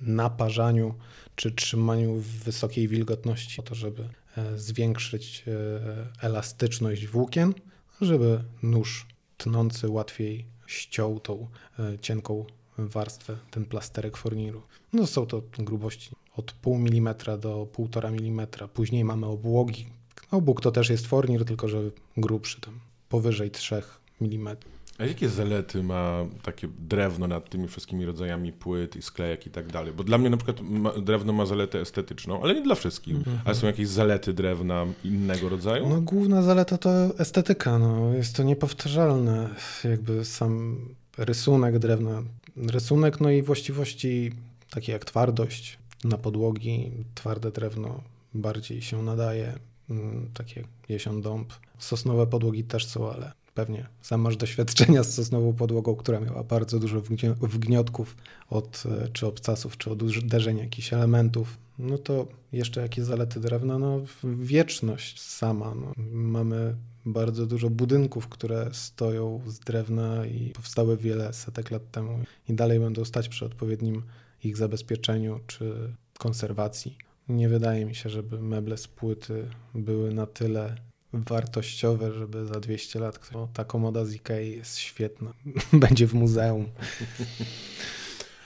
[0.00, 0.94] naparzaniu
[1.38, 7.54] czy trzymaniu wysokiej wilgotności, po to, żeby e, zwiększyć e, elastyczność włókien,
[8.00, 11.48] żeby nóż tnący łatwiej ściął tą
[11.78, 12.44] e, cienką
[12.78, 14.62] warstwę, ten plasterek forniru.
[14.92, 18.68] No są to grubości od pół milimetra do półtora milimetra.
[18.68, 19.86] Później mamy obłogi.
[20.30, 23.82] Obłóg to też jest fornir, tylko że grubszy, tam powyżej 3
[24.20, 24.56] mm.
[24.98, 29.72] A jakie zalety ma takie drewno nad tymi wszystkimi rodzajami płyt i sklejek i tak
[29.72, 29.92] dalej?
[29.92, 33.16] Bo dla mnie na przykład ma, drewno ma zaletę estetyczną, ale nie dla wszystkich.
[33.16, 33.38] -hmm.
[33.44, 35.88] Ale są jakieś zalety drewna innego rodzaju?
[35.88, 37.78] No główna zaleta to estetyka.
[37.78, 38.14] No.
[38.14, 39.48] Jest to niepowtarzalne,
[39.84, 40.78] jakby sam
[41.18, 42.22] rysunek drewna.
[42.56, 44.32] Rysunek, no i właściwości
[44.70, 46.90] takie jak twardość na podłogi.
[47.14, 48.00] Twarde drewno
[48.34, 49.58] bardziej się nadaje,
[49.90, 51.52] mm, takie jesion dąb.
[51.78, 56.78] Sosnowe podłogi też są, ale pewnie sam masz doświadczenia z sosnową podłogą, która miała bardzo
[56.78, 57.00] dużo
[57.40, 58.16] wgniotków
[58.50, 63.78] od, e, czy obcasów, czy od uderzenia jakichś elementów, no to jeszcze jakie zalety drewna?
[63.78, 65.74] No wieczność sama.
[65.74, 72.18] No, mamy bardzo dużo budynków, które stoją z drewna i powstały wiele setek lat temu
[72.48, 74.02] i dalej będą stać przy odpowiednim
[74.44, 76.96] ich zabezpieczeniu czy konserwacji.
[77.28, 82.98] Nie wydaje mi się, żeby meble z płyty były na tyle wartościowe, żeby za 200
[82.98, 85.32] lat ta komoda z Ikei jest świetna.
[85.72, 86.66] Będzie w muzeum.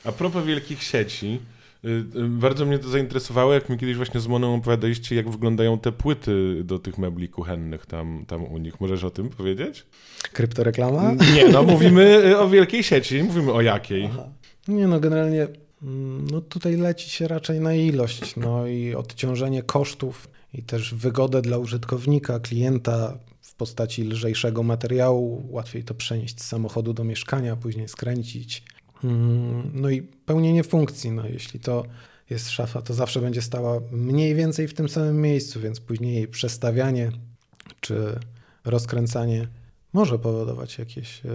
[0.04, 1.40] A propos wielkich sieci,
[1.84, 5.78] y, y, bardzo mnie to zainteresowało, jak mi kiedyś właśnie z Moną opowiadaliście, jak wyglądają
[5.78, 8.80] te płyty do tych mebli kuchennych tam, tam u nich.
[8.80, 9.86] Możesz o tym powiedzieć?
[10.32, 11.12] Kryptoreklama?
[11.34, 14.04] Nie, no mówimy y, o wielkiej sieci, nie mówimy o jakiej.
[14.04, 14.28] Aha.
[14.68, 15.46] Nie no, generalnie
[15.82, 21.42] mm, no tutaj leci się raczej na ilość, no i odciążenie kosztów i też wygodę
[21.42, 25.46] dla użytkownika, klienta w postaci lżejszego materiału.
[25.50, 28.62] Łatwiej to przenieść z samochodu do mieszkania, później skręcić.
[29.04, 31.10] Mm, no i pełnienie funkcji.
[31.10, 31.84] No, jeśli to
[32.30, 36.28] jest szafa, to zawsze będzie stała mniej więcej w tym samym miejscu, więc później jej
[36.28, 37.12] przestawianie
[37.80, 38.20] czy
[38.64, 39.48] rozkręcanie
[39.92, 41.28] może powodować jakieś e,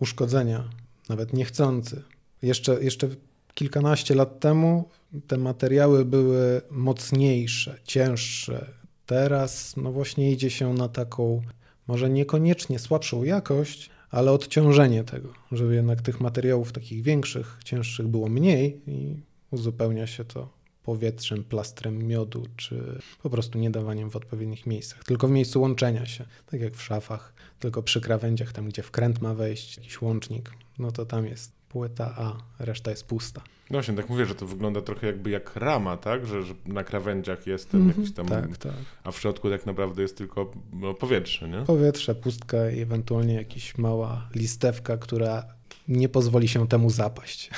[0.00, 0.68] uszkodzenia,
[1.08, 2.02] nawet niechcący.
[2.42, 3.08] Jeszcze, jeszcze
[3.54, 4.88] kilkanaście lat temu
[5.26, 8.66] te materiały były mocniejsze, cięższe.
[9.06, 11.42] Teraz no właśnie idzie się na taką,
[11.86, 18.28] może niekoniecznie słabszą jakość, ale odciążenie tego, żeby jednak tych materiałów takich większych, cięższych było
[18.28, 19.16] mniej i
[19.50, 25.28] uzupełnia się to powietrzem, plastrem miodu, czy po prostu nie dawaniem w odpowiednich miejscach, tylko
[25.28, 29.34] w miejscu łączenia się, tak jak w szafach, tylko przy krawędziach, tam gdzie wkręt ma
[29.34, 33.40] wejść, jakiś łącznik, no to tam jest płyta, a reszta jest pusta.
[33.40, 36.26] No właśnie, tak mówię, że to wygląda trochę jakby jak rama, tak?
[36.26, 38.26] Że, że na krawędziach jest ten mm -hmm, jakiś tam...
[38.26, 38.72] Tak, tak.
[39.04, 41.62] A w środku tak naprawdę jest tylko no, powietrze, nie?
[41.62, 45.44] Powietrze, pustka i ewentualnie jakaś mała listewka, która
[45.88, 47.50] nie pozwoli się temu zapaść.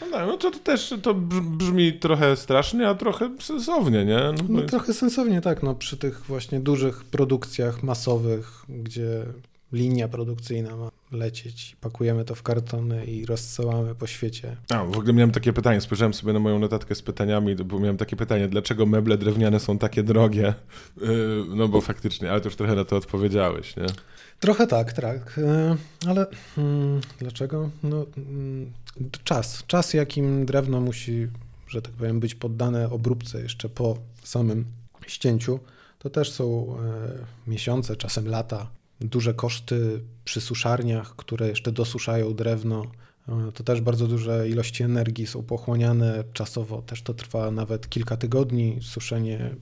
[0.00, 4.18] No, tak, no to, to też to brzmi trochę strasznie, a trochę sensownie, nie?
[4.18, 4.70] No, no jest...
[4.70, 5.62] trochę sensownie, tak.
[5.62, 9.26] No, przy tych właśnie dużych produkcjach masowych, gdzie
[9.72, 11.76] linia produkcyjna ma lecieć.
[11.80, 14.56] Pakujemy to w kartony i rozsyłamy po świecie.
[14.70, 17.96] A, w ogóle miałem takie pytanie, spojrzałem sobie na moją notatkę z pytaniami, bo miałem
[17.96, 20.54] takie pytanie, dlaczego meble drewniane są takie drogie?
[21.00, 23.86] Yy, no bo faktycznie, ale to już trochę na to odpowiedziałeś, nie?
[24.40, 25.34] Trochę tak, tak.
[25.36, 27.70] Yy, ale hmm, dlaczego?
[27.82, 28.72] No, hmm,
[29.24, 29.64] czas.
[29.66, 31.28] Czas, jakim drewno musi,
[31.68, 34.64] że tak powiem, być poddane obróbce jeszcze po samym
[35.06, 35.60] ścięciu,
[35.98, 42.82] to też są e, miesiące, czasem lata duże koszty przy suszarniach, które jeszcze dosuszają drewno.
[43.54, 46.82] To też bardzo duże ilości energii są pochłaniane czasowo.
[46.82, 48.78] Też to trwa nawet kilka tygodni.
[48.82, 49.56] Suszenie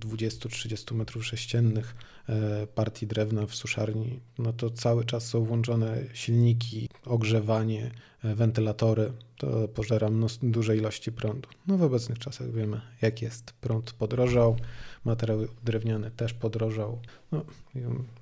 [0.00, 1.94] 20-30 metrów sześciennych
[2.28, 4.20] e, partii drewna w suszarni.
[4.38, 7.90] No to cały czas są włączone silniki, ogrzewanie,
[8.24, 9.12] e, wentylatory.
[9.36, 11.48] To pożera mnóstwo, duże ilości prądu.
[11.66, 13.52] No w obecnych czasach wiemy, jak jest.
[13.52, 14.56] Prąd podrożał
[15.04, 16.98] materiały drewniane też podrożał.
[17.32, 17.44] No,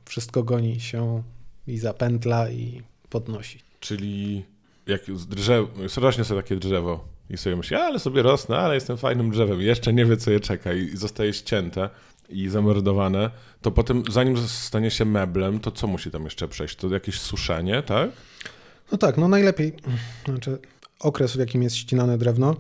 [0.05, 1.23] wszystko goni się
[1.67, 3.68] i zapętla i podnosi.
[3.81, 4.45] Czyli
[4.87, 8.97] jak z drzew, rośnie sobie takie drzewo i sobie myśli, ale sobie rosnę, ale jestem
[8.97, 11.91] fajnym drzewem, jeszcze nie wie, co je czeka i zostaje ścięte
[12.29, 13.31] i zamordowane,
[13.63, 16.77] to potem, zanim stanie się meblem, to co musi tam jeszcze przejść?
[16.77, 18.11] To jakieś suszenie, tak?
[18.93, 19.73] No tak, no najlepiej,
[20.25, 20.59] znaczy
[21.01, 22.57] okres, w jakim jest ścinane drewno,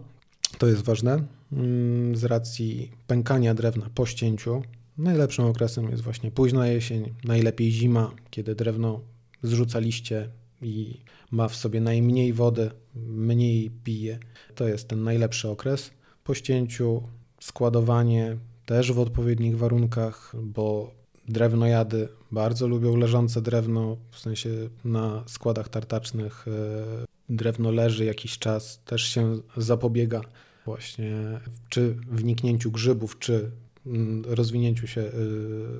[0.58, 1.22] to jest ważne.
[1.52, 4.62] Mm, z racji pękania drewna po ścięciu.
[4.98, 9.00] Najlepszym okresem jest właśnie późna jesień, najlepiej zima, kiedy drewno
[9.42, 10.28] zrzuca liście
[10.62, 14.18] i ma w sobie najmniej wody, mniej pije.
[14.54, 15.90] To jest ten najlepszy okres.
[16.24, 17.02] Po ścięciu
[17.40, 20.90] składowanie też w odpowiednich warunkach, bo
[21.28, 24.50] drewnojady bardzo lubią leżące drewno, w sensie
[24.84, 30.20] na składach tartacznych e, drewno leży jakiś czas, też się zapobiega
[30.64, 33.50] właśnie czy wniknięciu grzybów, czy
[33.86, 35.10] mm, rozwinięciu się y,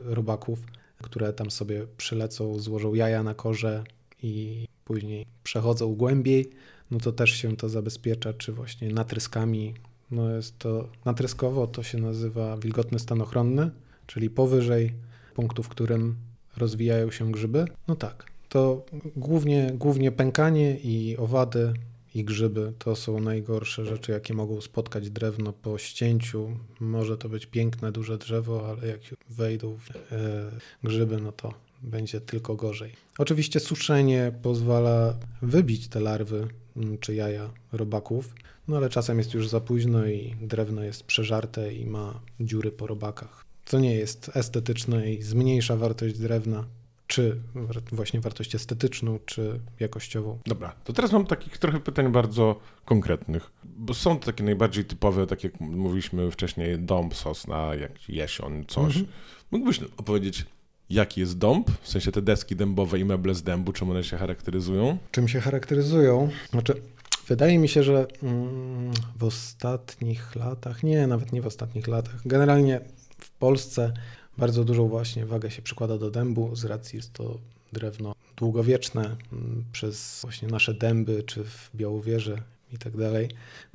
[0.05, 0.59] robaków,
[1.03, 3.85] które tam sobie przylecą, złożą jaja na korze
[4.23, 6.51] i później przechodzą głębiej,
[6.90, 9.74] no to też się to zabezpiecza, czy właśnie natryskami.
[10.11, 13.70] No jest to natryskowo, to się nazywa wilgotny stan ochronny,
[14.07, 14.92] czyli powyżej
[15.35, 16.16] punktu, w którym
[16.57, 17.64] rozwijają się grzyby.
[17.88, 18.85] No tak, to
[19.16, 21.74] głównie, głównie pękanie i owady
[22.14, 26.57] i grzyby to są najgorsze rzeczy, jakie mogą spotkać drewno po ścięciu.
[26.81, 30.51] Może to być piękne, duże drzewo, ale jak wejdą w, e,
[30.85, 32.93] grzyby, no to będzie tylko gorzej.
[33.19, 38.35] Oczywiście suszenie pozwala wybić te larwy mm, czy jaja robaków,
[38.69, 42.87] no ale czasem jest już za późno i drewno jest przeżarte i ma dziury po
[42.87, 46.64] robakach, co nie jest estetyczne i zmniejsza wartość drewna,
[47.07, 47.41] czy
[47.93, 50.38] właśnie wartość estetyczną, czy jakościową.
[50.47, 55.45] Dobra, to teraz mam takich trochę pytań bardzo konkretnych, bo są takie najbardziej typowe, tak
[55.45, 58.97] jak mówiliśmy wcześniej, dąb, sosna, jak jesion, coś.
[58.97, 59.07] Mhm.
[59.51, 60.47] Mógłbyś opowiedzieć,
[60.90, 64.16] jaki jest dąb, w sensie te deski dębowe i meble z dębu, czym one się
[64.16, 64.98] charakteryzują?
[65.11, 66.29] Czym się charakteryzują?
[66.51, 66.74] Znaczy,
[67.29, 72.81] wydaje mi się, że mm, w ostatnich latach, nie, nawet nie w ostatnich latach, generalnie
[73.18, 73.92] w Polsce
[74.38, 77.38] bardzo dużą właśnie wagę się przykłada do dębu, z racji jest to
[77.72, 83.29] drewno długowieczne mm, przez właśnie nasze dęby, czy w Białowieży i tak dalej.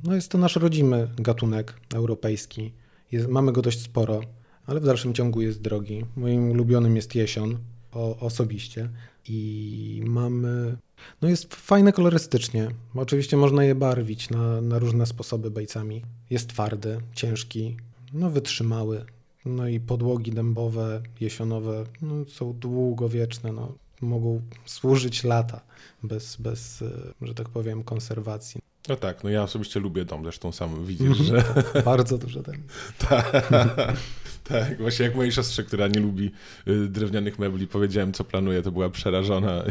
[0.04, 2.72] No jest to nasz rodzimy gatunek europejski.
[3.12, 4.22] Jest, mamy go dość sporo,
[4.66, 6.06] ale w dalszym ciągu jest drogi.
[6.16, 7.58] Moim ulubionym jest jesion
[7.92, 8.90] o, osobiście
[9.28, 10.78] i mamy...
[11.22, 12.68] No jest fajne kolorystycznie.
[12.96, 16.04] Oczywiście można je barwić na, na różne sposoby bejcami.
[16.30, 17.78] Jest twardy, ciężki,
[18.14, 19.06] no wytrzymały.
[19.46, 25.62] No i podłogi dębowe, jesionowe no, są długowieczne, no, mogą służyć lata
[26.04, 26.88] bez, bez, e,
[27.22, 28.62] że tak powiem, konserwacji.
[28.90, 31.44] No tak, no ja osobiście lubię dom, zresztą sam widzisz, że...
[31.86, 32.72] Bardzo dużo dęb.
[33.10, 33.50] tak,
[34.44, 36.32] tak, właśnie jak mojej siostrze, która nie lubi
[36.68, 39.64] y, drewnianych mebli, powiedziałem, co planuję, to była przerażona.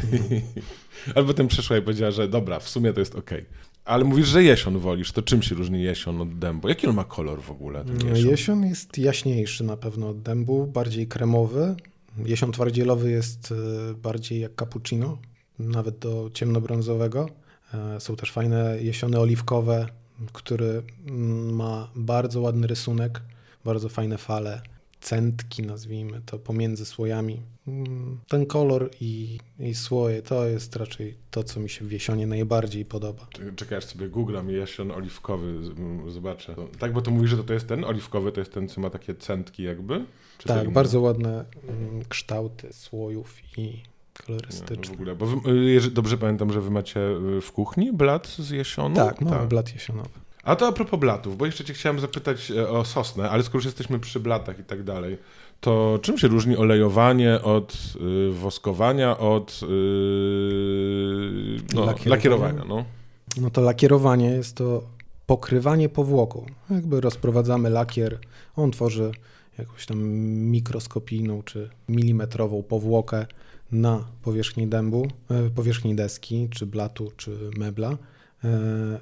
[1.14, 3.40] Ale potem przyszła i powiedziała, że dobra, w sumie to jest okej.
[3.40, 3.72] Okay.
[3.85, 5.12] Ale mówisz, że jesion wolisz.
[5.12, 6.68] To czym się różni jesion od dębu?
[6.68, 7.85] Jaki on ma kolor w ogóle?
[7.85, 8.30] Ten jesion?
[8.30, 11.74] jesion jest jaśniejszy na pewno od dębu, bardziej kremowy.
[12.24, 15.18] Jesion twardzielowy jest e, bardziej jak cappuccino,
[15.58, 17.28] nawet do ciemnobrązowego.
[17.74, 19.88] E, są też fajne jesiony oliwkowe,
[20.32, 23.20] który mm, ma bardzo ładny rysunek,
[23.64, 24.62] bardzo fajne fale
[25.03, 27.42] centki, nazwijmy to, pomiędzy słojami.
[27.66, 32.27] Mm, ten kolor i, i słoje to jest raczej to, co mi się w jesionie
[32.27, 33.27] najbardziej podoba.
[33.57, 35.61] Czekaj, aż sobie googlam jesion oliwkowy,
[36.09, 36.55] zobaczę.
[36.79, 39.14] Tak, bo to mówisz, że to, jest ten oliwkowy, to jest ten, co ma takie
[39.14, 40.05] centki jakby?
[40.38, 43.83] Czy tak, bardzo ładne mm, kształty słojów i
[44.27, 44.77] kolorystyczne.
[44.77, 48.51] Nie, w ogóle, bo wy, dobrze pamiętam, że wy macie y, w kuchni blat z
[48.51, 48.96] jesionu?
[48.96, 49.48] Tak, mamy tak.
[49.48, 50.22] blat jesionowy.
[50.42, 53.59] A to a propos blatów, bo jeszcze cię chciałem zapytać e, o sosnę, ale skoro
[53.59, 55.18] już jesteśmy przy blatach i tak dalej,
[55.61, 59.66] to czym się różni olejowanie od y, woskowania, od y,
[61.74, 62.16] no, lakierowania?
[62.16, 62.85] lakierowania no?
[63.40, 64.83] no to lakierowanie jest to
[65.26, 66.46] pokrywanie powłoką.
[66.70, 68.18] Jakby rozprowadzamy lakier,
[68.57, 69.12] on tworzy
[69.59, 70.02] jakąś tam
[70.50, 73.26] mikroskopijną czy milimetrową powłokę
[73.72, 77.90] na powierzchni dębu, e, powierzchni deski, czy blatu, czy mebla.
[78.44, 78.48] E,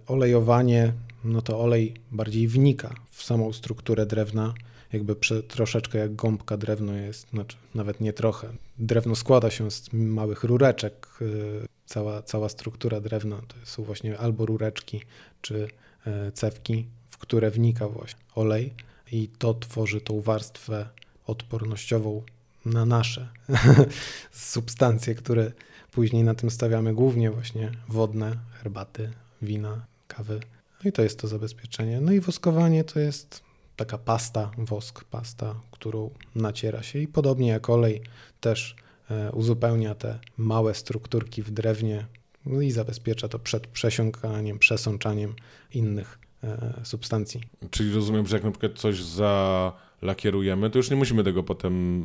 [0.07, 0.93] olejowanie
[1.25, 4.55] no to olej bardziej wnika w samą strukturę drewna,
[4.93, 8.53] jakby prze, troszeczkę jak gąbka drewno jest, znaczy nawet nie trochę.
[8.79, 14.47] Drewno składa się z małych rureczek, y, cała, cała struktura drewna to są właśnie albo
[14.47, 15.01] rureczki,
[15.43, 15.69] czy
[16.07, 18.75] e, cewki, w które wnika właśnie olej
[19.13, 20.89] i to tworzy tą warstwę
[21.27, 22.23] odpornościową
[22.65, 23.29] na nasze
[24.33, 25.53] substancje, które
[25.93, 29.11] później na tym stawiamy głównie właśnie wodne, herbaty,
[29.43, 30.41] wina, kawy.
[30.85, 32.01] No i to jest to zabezpieczenie.
[32.01, 33.43] No i woskowanie to jest
[33.77, 38.03] taka pasta, wosk, pasta, którą naciera się i podobnie jak olej
[38.41, 38.77] też
[39.11, 42.07] e, uzupełnia te małe strukturki w drewnie
[42.47, 45.35] no i zabezpiecza to przed przesiąkaniem, przesączaniem
[45.75, 47.41] innych e, substancji.
[47.71, 52.03] Czyli rozumiem, że jak na przykład coś zalakierujemy, to już nie musimy tego potem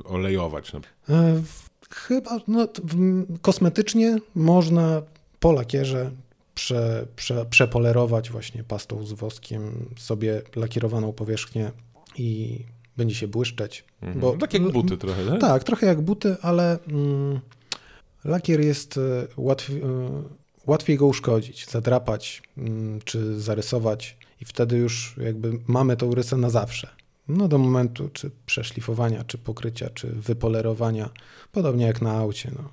[0.00, 0.72] e, olejować.
[0.72, 0.80] No.
[1.90, 2.68] Chyba no,
[3.42, 5.02] kosmetycznie można
[5.40, 6.10] po lakierze
[6.58, 11.70] prze, prze, przepolerować właśnie pastą z woskiem sobie lakierowaną powierzchnię
[12.16, 12.58] i
[12.96, 13.84] będzie się błyszczeć.
[14.02, 14.20] Mhm.
[14.20, 15.40] Bo, tak jak buty trochę, tak?
[15.40, 17.40] Tak, trochę jak buty, ale mm,
[18.24, 20.22] lakier jest e, łatwiej, e,
[20.66, 26.50] łatwiej go uszkodzić, zadrapać mm, czy zarysować i wtedy już jakby mamy tą rysę na
[26.50, 26.88] zawsze.
[27.28, 31.10] No do momentu czy przeszlifowania, czy pokrycia, czy wypolerowania,
[31.52, 32.50] podobnie jak na aucie.
[32.56, 32.70] No.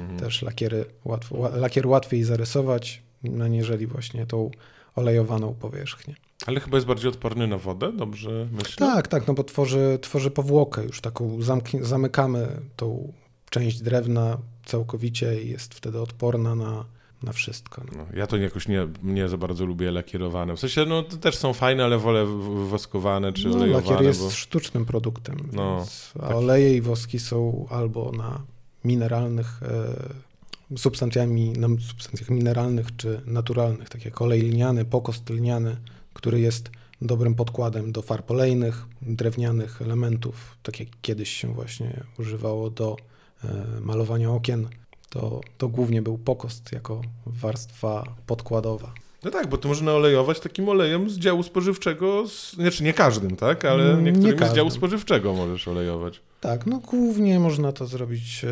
[0.00, 0.18] Mhm.
[0.18, 3.03] Też lakiery łatwo, lakier łatwiej zarysować,
[3.42, 4.50] aniżeli właśnie tą
[4.96, 6.14] olejowaną powierzchnię.
[6.46, 8.86] Ale chyba jest bardziej odporny na wodę, dobrze myślę?
[8.86, 11.38] Tak, tak, no bo tworzy, tworzy powłokę już taką,
[11.80, 13.12] zamykamy tą
[13.50, 16.84] część drewna całkowicie i jest wtedy odporna na,
[17.22, 17.82] na wszystko.
[17.92, 17.98] No.
[17.98, 20.56] No, ja to jakoś nie, nie za bardzo lubię lakierowane.
[20.56, 22.26] W sensie, no też są fajne, ale wolę
[22.70, 23.90] woskowane czy no, olejowane.
[23.90, 24.30] Lakier jest bo...
[24.30, 26.36] sztucznym produktem, no, więc, a tak.
[26.36, 28.40] oleje i woski są albo na
[28.84, 30.33] mineralnych e,
[30.76, 35.76] substancjami, substancjach mineralnych czy naturalnych, tak jak olej lniany, pokost lniany,
[36.14, 36.70] który jest
[37.02, 42.96] dobrym podkładem do farb olejnych, drewnianych elementów, tak jak kiedyś się właśnie używało do
[43.44, 44.68] e, malowania okien,
[45.10, 48.92] to, to głównie był pokost jako warstwa podkładowa.
[49.24, 53.36] No tak, bo to można olejować takim olejem z działu spożywczego, z, znaczy nie każdym,
[53.36, 56.20] tak, ale niektórymi nie z działu spożywczego możesz olejować.
[56.44, 58.48] Tak, no głównie można to zrobić e,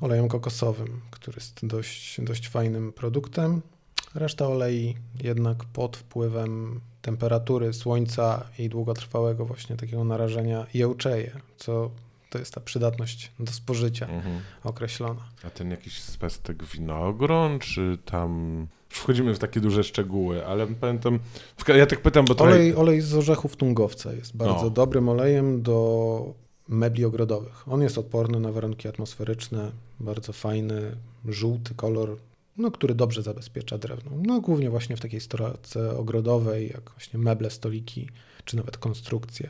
[0.00, 3.62] olejem kokosowym, który jest dość, dość fajnym produktem.
[4.14, 11.90] Reszta olei jednak pod wpływem temperatury, słońca i długotrwałego właśnie takiego narażenia jełczeje, co
[12.30, 14.40] to jest ta przydatność do spożycia mhm.
[14.64, 15.22] określona.
[15.44, 18.66] A ten jakiś spestek winogron, czy tam...
[18.88, 21.18] Wchodzimy w takie duże szczegóły, ale pamiętam...
[21.68, 22.44] Ja tak pytam, bo to...
[22.44, 24.70] Olej, olej z orzechów tungowca jest bardzo no.
[24.70, 26.34] dobrym olejem do
[26.70, 27.68] mebli ogrodowych.
[27.68, 30.96] On jest odporny na warunki atmosferyczne, bardzo fajny,
[31.28, 32.16] żółty kolor,
[32.56, 34.10] no, który dobrze zabezpiecza drewno.
[34.22, 38.08] No głównie właśnie w takiej storce ogrodowej, jak właśnie meble, stoliki,
[38.44, 39.48] czy nawet konstrukcje.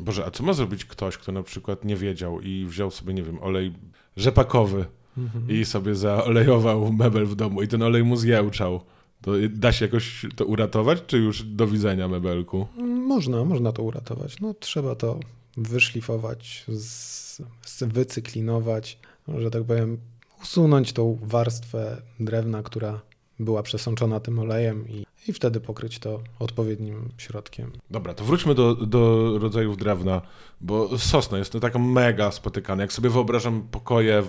[0.00, 3.22] Boże, a co ma zrobić ktoś, kto na przykład nie wiedział i wziął sobie, nie
[3.22, 3.72] wiem, olej
[4.16, 4.84] rzepakowy
[5.18, 5.50] mhm.
[5.50, 8.80] i sobie zaolejował mebel w domu i ten olej mu zjełczał?
[9.22, 12.66] To da się jakoś to uratować, czy już do widzenia mebelku?
[13.06, 14.40] Można, można to uratować.
[14.40, 15.20] No trzeba to
[15.62, 17.42] wyszlifować, z,
[17.80, 18.98] wycyklinować,
[19.38, 19.98] że tak powiem,
[20.42, 23.00] usunąć tą warstwę drewna, która
[23.40, 27.72] była przesączona tym olejem i, i wtedy pokryć to odpowiednim środkiem.
[27.90, 30.22] Dobra, to wróćmy do, do rodzajów drewna,
[30.60, 32.82] bo sosna jest to taka mega spotykana.
[32.82, 34.24] Jak sobie wyobrażam pokoje y,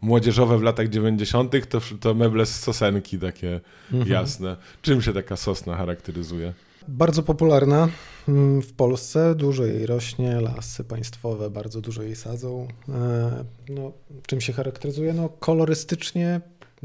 [0.00, 3.60] młodzieżowe w latach 90., to, to meble z sosenki takie
[3.92, 4.12] mhm.
[4.12, 4.56] jasne.
[4.82, 6.54] Czym się taka sosna charakteryzuje?
[6.88, 7.88] Bardzo popularna
[8.28, 12.68] mm, w Polsce, dużo jej rośnie, lasy państwowe bardzo dużo jej sadzą.
[12.88, 13.92] E, no,
[14.26, 15.14] czym się charakteryzuje?
[15.14, 16.40] No, kolorystycznie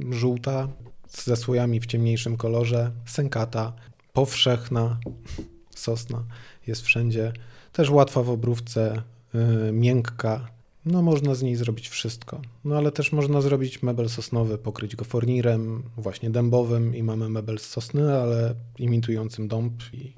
[0.10, 0.68] żółta,
[1.10, 3.74] ze słojami w ciemniejszym kolorze, sękata,
[4.14, 5.00] powszechna
[5.76, 6.24] sosna
[6.68, 7.34] jest wszędzie.
[7.74, 9.02] Też łatwa w obrówce,
[9.34, 10.48] yy, miękka.
[10.92, 12.42] No można z niej zrobić wszystko.
[12.66, 17.60] No ale też można zrobić mebel sosnowy, pokryć go fornirem, właśnie dębowym i mamy mebel
[17.60, 20.14] z sosny, ale imitującym dąb i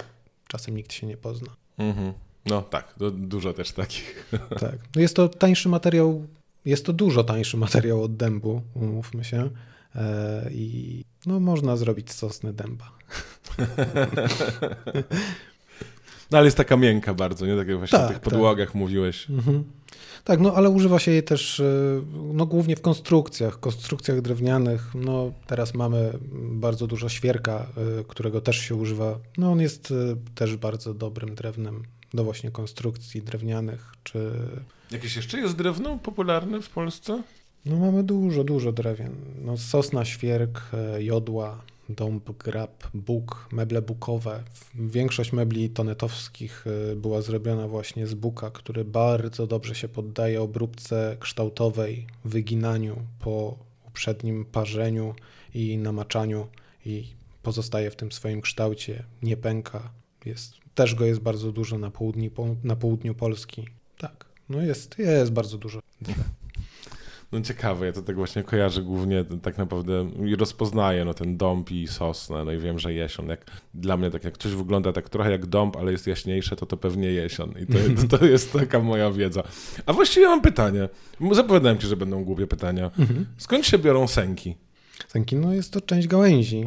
[0.48, 1.56] czasem nikt się nie pozna.
[1.78, 2.14] Mhm.
[2.46, 4.32] No tak, dużo też takich.
[4.60, 4.76] Tak.
[4.96, 6.28] No jest to tańszy materiał,
[6.66, 9.50] jest to dużo tańszy materiał od dębu, umówmy się.
[9.96, 12.92] E, i no, można zrobić sosny dęba.
[16.32, 17.56] No ale jest taka miękka bardzo, nie?
[17.56, 18.76] Tak jak właśnie tak, o tych podłogach tak.
[18.76, 19.30] mówiłeś.
[19.30, 19.64] Mhm.
[20.24, 21.64] Tak, no ale używa się jej też e,
[22.34, 24.96] no, głównie w konstrukcjach, konstrukcjach drewnianych.
[24.96, 27.68] No, teraz mamy bardzo dużo świerka,
[28.00, 29.20] e, którego też się używa.
[29.38, 29.94] No, on jest
[30.36, 34.32] też bardzo dobrym drewnem do właśnie konstrukcji drewnianych, czy...
[34.92, 37.24] Jakieś jeszcze jest drewno popularne w Polsce?
[37.66, 39.16] No mamy dużo, dużo drewien.
[39.42, 41.62] No, sosna, świerk, e, jodła,
[41.92, 44.44] dąb, grab, buk, meble bukowe.
[44.76, 51.18] Większość mebli tonetowskich e, była zrobiona właśnie z buka, który bardzo dobrze się poddaje obróbce
[51.20, 55.16] kształtowej, wyginaniu po uprzednim parzeniu
[55.54, 56.48] i namaczaniu
[56.86, 57.08] i
[57.44, 59.92] pozostaje w tym swoim kształcie, nie pęka.
[60.26, 62.32] Jest, też go jest bardzo dużo na południu,
[62.64, 63.68] na południu Polski.
[63.98, 65.80] Tak, no jest, jest bardzo dużo.
[67.32, 71.72] No ciekawe, ja to tak właśnie kojarzę głównie tak naprawdę i rozpoznaję no, ten dąb
[71.72, 73.28] i sosnę, no i wiem, że jesion.
[73.28, 76.66] Jak, dla mnie tak jak coś wygląda tak trochę jak dąb, ale jest jaśniejsze, to
[76.66, 77.54] to pewnie jesion.
[77.60, 77.78] I to,
[78.18, 79.44] to jest taka moja wiedza.
[79.86, 80.90] A właściwie mam pytanie.
[81.32, 82.92] Zapowiadałem ci, że będą głupie pytania.
[83.00, 83.26] Mhm.
[83.38, 84.56] Skąd się biorą sęki?
[85.08, 86.66] Sęki, no jest to część gałęzi,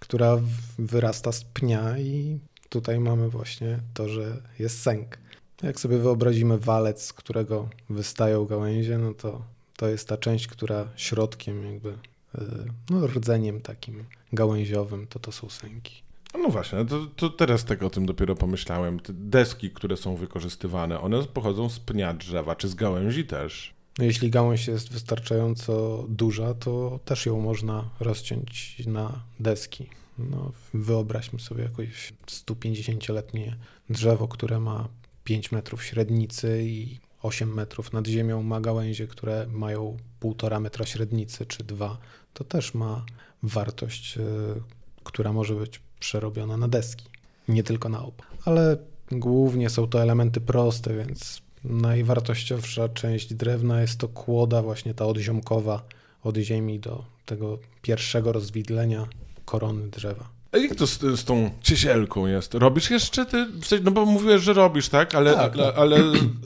[0.00, 0.38] która
[0.78, 2.38] wyrasta z pnia i
[2.68, 5.18] tutaj mamy właśnie to, że jest sęk.
[5.62, 9.42] Jak sobie wyobrazimy walec, z którego wystają gałęzie, no to
[9.80, 11.90] to jest ta część, która środkiem jakby,
[12.34, 12.44] e,
[12.90, 16.02] no rdzeniem takim gałęziowym, to to są sęki.
[16.34, 19.00] No właśnie, to, to, teraz tak o tym dopiero pomyślałem.
[19.00, 23.74] Te deski, które są wykorzystywane, one pochodzą z pnia drzewa, czy z gałęzi też?
[23.98, 29.86] No jeśli gałąź jest wystarczająco duża, to też ją można rozciąć na deski.
[30.18, 33.56] No, wyobraźmy sobie jakieś 150-letnie
[33.90, 34.88] drzewo, które ma
[35.24, 41.46] 5 metrów średnicy i 8 metrów nad ziemią ma gałęzie, które mają 1,5 metra średnicy
[41.46, 41.98] czy 2,
[42.34, 43.04] to też ma
[43.42, 44.22] wartość, e,
[45.04, 47.06] która może być przerobiona na deski,
[47.48, 48.22] nie tylko na op.
[48.44, 48.76] Ale
[49.12, 55.82] głównie są to elementy proste, więc najwartościowsza część drewna jest to kłoda, właśnie ta odziomkowa
[56.22, 59.06] od ziemi do tego pierwszego rozwidlenia
[59.44, 60.39] korony drzewa.
[60.52, 62.54] A jak to z, z, tą ciesielką jest?
[62.54, 63.46] Robisz jeszcze ty?
[63.84, 65.14] No bo mówiłeś, że robisz, tak?
[65.14, 65.78] Ale, tak, ale, tak.
[65.78, 65.98] ale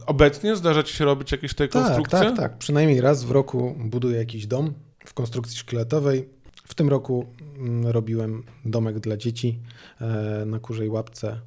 [0.07, 2.19] obecnie zdarza ci się robić jakieś te tak, konstrukcje?
[2.19, 2.59] Tak, tak.
[2.59, 4.73] Przynajmniej raz w roku buduję jakiś dom
[5.05, 6.29] w konstrukcji szkieletowej.
[6.67, 7.27] W tym roku
[7.59, 9.59] mm, robiłem domek dla dzieci
[10.01, 11.41] e, na kurzej łapce.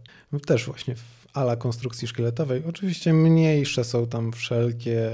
[0.45, 2.64] Też właśnie w ala konstrukcji szkieletowej.
[2.70, 5.12] Oczywiście mniejsze są tam wszelkie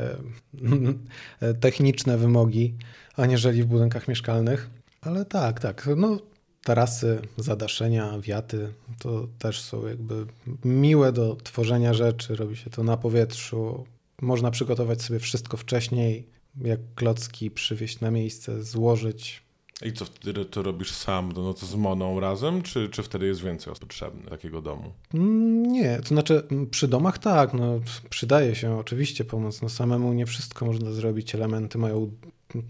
[1.59, 2.75] techniczne wymogi,
[3.15, 4.69] aniżeli w budynkach mieszkalnych.
[5.01, 5.89] Ale tak, tak.
[5.97, 6.19] No,
[6.63, 10.25] tarasy, zadaszenia, wiaty to też są jakby
[10.65, 12.35] miłe do tworzenia rzeczy.
[12.35, 13.85] Robi się to na powietrzu,
[14.21, 16.27] można przygotować sobie wszystko wcześniej,
[16.61, 19.43] jak klocki przywieźć na miejsce, złożyć.
[19.85, 23.41] I co wtedy to robisz sam, no to z Moną razem, czy, czy wtedy jest
[23.41, 24.93] więcej osób potrzebne takiego domu?
[25.13, 30.13] Mm, nie, to znaczy mm, przy domach tak, no przydaje się oczywiście pomoc, no samemu
[30.13, 32.11] nie wszystko można zrobić, elementy mają,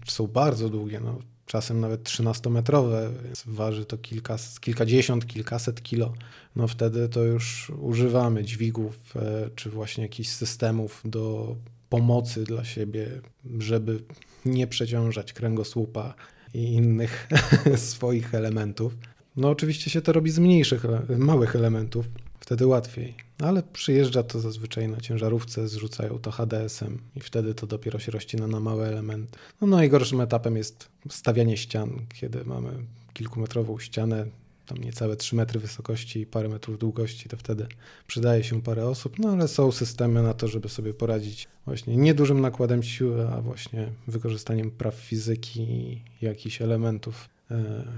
[0.06, 6.12] są bardzo długie, no czasem nawet 13-metrowe, więc waży to kilka, kilkadziesiąt, kilkaset kilo.
[6.56, 11.56] No wtedy to już używamy dźwigów, e, czy właśnie jakichś systemów do
[11.88, 13.08] pomocy dla siebie,
[13.58, 14.04] żeby
[14.44, 16.14] nie przeciążać kręgosłupa
[16.54, 17.28] i innych
[17.76, 18.96] swoich elementów.
[19.36, 20.84] No oczywiście się to robi z mniejszych,
[21.18, 22.06] małych elementów,
[22.44, 23.14] wtedy łatwiej.
[23.38, 28.46] Ale przyjeżdża to zazwyczaj na ciężarówce, zrzucają to HDS-em i wtedy to dopiero się rozcina
[28.46, 29.38] na małe elementy.
[29.60, 32.70] No najgorszym etapem jest stawianie ścian, kiedy mamy
[33.12, 34.26] kilkumetrową ścianę,
[34.66, 37.66] tam niecałe 3 metry wysokości i parę metrów długości, to wtedy
[38.06, 42.40] przydaje się parę osób, no ale są systemy na to, żeby sobie poradzić właśnie niedużym
[42.40, 47.28] nakładem siły, a właśnie wykorzystaniem praw fizyki i jakichś elementów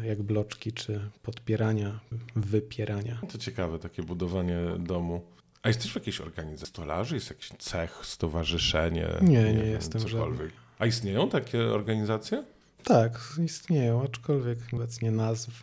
[0.05, 2.01] jak bloczki czy podpierania,
[2.37, 3.21] wypierania.
[3.33, 5.23] To ciekawe, takie budowanie domu.
[5.63, 7.15] A jesteś w jakiejś organizacji stolarzy?
[7.15, 9.09] Jest jakiś cech, stowarzyszenie?
[9.23, 10.39] Nie, nie, nie jestem cokolwiek.
[10.39, 10.61] Żadnym.
[10.79, 12.45] A istnieją takie organizacje?
[12.85, 15.51] Tak, istnieją, aczkolwiek obecnie nazw.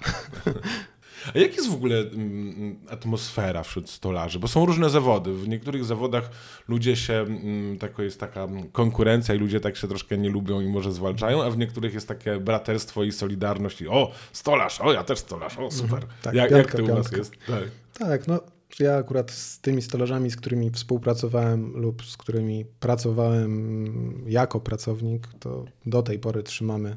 [1.35, 4.39] A jak jest w ogóle mm, atmosfera wśród stolarzy?
[4.39, 5.33] Bo są różne zawody.
[5.33, 6.29] W niektórych zawodach
[6.67, 10.67] ludzie się, mm, tako jest taka konkurencja i ludzie tak się troszkę nie lubią i
[10.67, 15.03] może zwalczają, a w niektórych jest takie braterstwo i solidarność i o, stolarz, o, ja
[15.03, 16.03] też stolarz, o, super.
[16.03, 17.31] Mhm, tak, jak, piątka, jak to u was jest?
[17.47, 17.63] Tak.
[17.99, 18.39] tak, no
[18.79, 25.65] ja akurat z tymi stolarzami, z którymi współpracowałem lub z którymi pracowałem jako pracownik, to
[25.85, 26.95] do tej pory trzymamy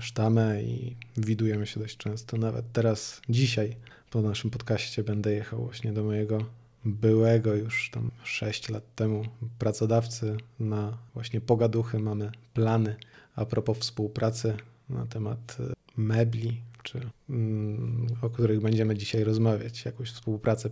[0.00, 2.36] sztamę i widujemy się dość często.
[2.36, 3.76] Nawet teraz, dzisiaj
[4.10, 6.44] po naszym podcaście będę jechał właśnie do mojego
[6.84, 9.24] byłego już tam 6 lat temu
[9.58, 11.98] pracodawcy na właśnie pogaduchy.
[11.98, 12.96] Mamy plany
[13.36, 14.56] a propos współpracy
[14.88, 17.00] na temat e, mebli, czy
[17.30, 19.84] mm, o których będziemy dzisiaj rozmawiać.
[19.84, 20.70] Jakąś współpracę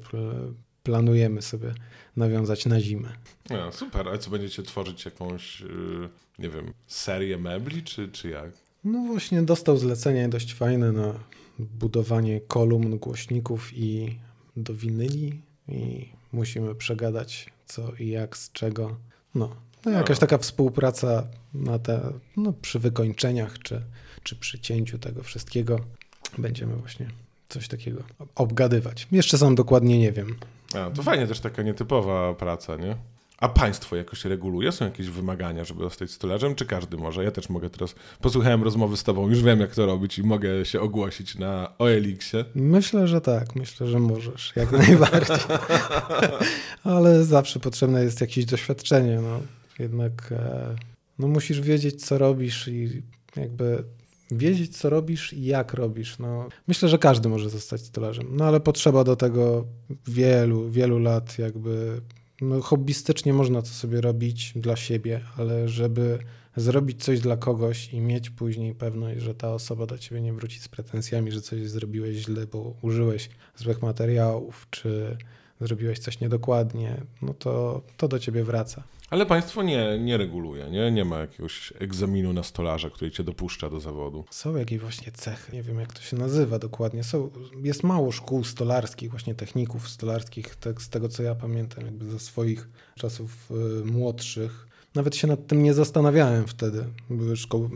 [0.82, 1.74] planujemy sobie
[2.16, 3.12] nawiązać na zimę.
[3.50, 6.08] No, super, a co będziecie tworzyć jakąś, y,
[6.38, 8.67] nie wiem, serię mebli, czy, czy jak?
[8.84, 11.14] No właśnie dostał zlecenie dość fajne na
[11.58, 14.18] budowanie kolumn, głośników i
[14.56, 18.96] do winyli i musimy przegadać co i jak, z czego.
[19.34, 23.82] No, no jakaś taka współpraca na te, no, przy wykończeniach czy,
[24.22, 25.80] czy przy cięciu tego wszystkiego
[26.38, 27.08] będziemy właśnie
[27.48, 28.02] coś takiego
[28.34, 29.08] obgadywać.
[29.12, 30.36] Jeszcze sam dokładnie nie wiem.
[30.74, 32.96] A, to fajnie też taka nietypowa praca, nie?
[33.40, 34.72] A państwo jakoś reguluje?
[34.72, 36.54] Są jakieś wymagania, żeby zostać stolarzem?
[36.54, 37.24] Czy każdy może?
[37.24, 37.94] Ja też mogę teraz.
[38.20, 42.44] Posłuchałem rozmowy z tobą, już wiem jak to robić i mogę się ogłosić na OLX-ie.
[42.54, 43.56] Myślę, że tak.
[43.56, 44.52] Myślę, że możesz.
[44.56, 45.36] Jak najbardziej.
[46.84, 49.20] Ale zawsze potrzebne jest jakieś doświadczenie.
[49.20, 49.40] No.
[49.78, 50.76] Jednak e,
[51.18, 53.02] no, musisz wiedzieć, co robisz i
[53.36, 53.84] jakby
[54.30, 56.18] wiedzieć, co robisz i jak robisz.
[56.18, 59.64] No, myślę, że każdy może zostać stolarzem, no ale potrzeba do tego
[60.06, 62.00] wielu, wielu lat jakby
[62.40, 66.18] no, hobbystycznie można to sobie robić dla siebie, ale żeby
[66.56, 70.60] zrobić coś dla kogoś i mieć później pewność, że ta osoba do ciebie nie wróci
[70.60, 75.16] z pretensjami, że coś zrobiłeś źle, bo użyłeś złych materiałów, czy
[75.60, 78.82] zrobiłeś coś niedokładnie, no to, to do ciebie wraca.
[79.10, 80.90] Ale państwo nie, nie reguluje, nie?
[80.90, 84.24] Nie ma jakiegoś egzaminu na stolarza, który cię dopuszcza do zawodu.
[84.30, 87.04] Są jakieś właśnie cechy, nie wiem jak to się nazywa dokładnie.
[87.04, 87.30] Są,
[87.62, 92.18] jest mało szkół stolarskich, właśnie techników stolarskich, tak, z tego co ja pamiętam, jakby ze
[92.18, 94.68] swoich czasów y, młodszych.
[94.94, 96.84] Nawet się nad tym nie zastanawiałem wtedy.
[97.10, 97.68] Były szkoły,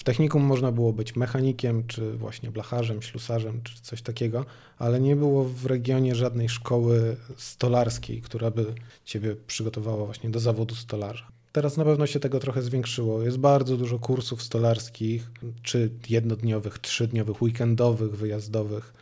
[0.00, 4.44] w technikum można było być mechanikiem, czy właśnie blacharzem, ślusarzem, czy coś takiego,
[4.78, 8.74] ale nie było w regionie żadnej szkoły stolarskiej, która by
[9.04, 11.28] ciebie przygotowała właśnie do zawodu stolarza.
[11.52, 13.22] Teraz na pewno się tego trochę zwiększyło.
[13.22, 15.30] Jest bardzo dużo kursów stolarskich,
[15.62, 18.92] czy jednodniowych, trzydniowych, weekendowych, wyjazdowych.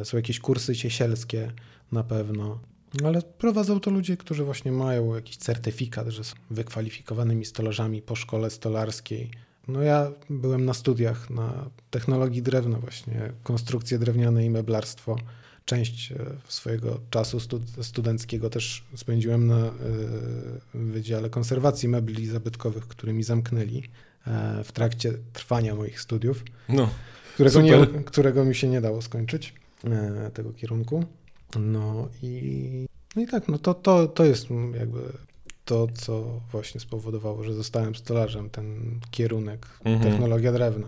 [0.00, 1.52] E, są jakieś kursy ciesielskie
[1.92, 2.58] na pewno.
[3.04, 8.50] Ale prowadzą to ludzie, którzy właśnie mają jakiś certyfikat, że są wykwalifikowanymi stolarzami po szkole
[8.50, 15.16] stolarskiej no ja byłem na studiach na technologii drewna właśnie, konstrukcje drewniane i meblarstwo.
[15.64, 16.16] Część e,
[16.48, 17.38] swojego czasu
[17.82, 19.72] studenckiego też spędziłem na e,
[20.74, 23.82] Wydziale Konserwacji Mebli Zabytkowych, który mi zamknęli
[24.26, 26.88] e, w trakcie trwania moich studiów, no,
[27.34, 29.54] którego, nie, którego mi się nie dało skończyć,
[30.34, 31.04] tego kierunku.
[31.60, 34.46] No i, no i tak, no to, to, to jest
[34.78, 35.00] jakby
[35.68, 40.10] to, co właśnie spowodowało, że zostałem stolarzem, ten kierunek, mhm.
[40.12, 40.86] technologia drewna.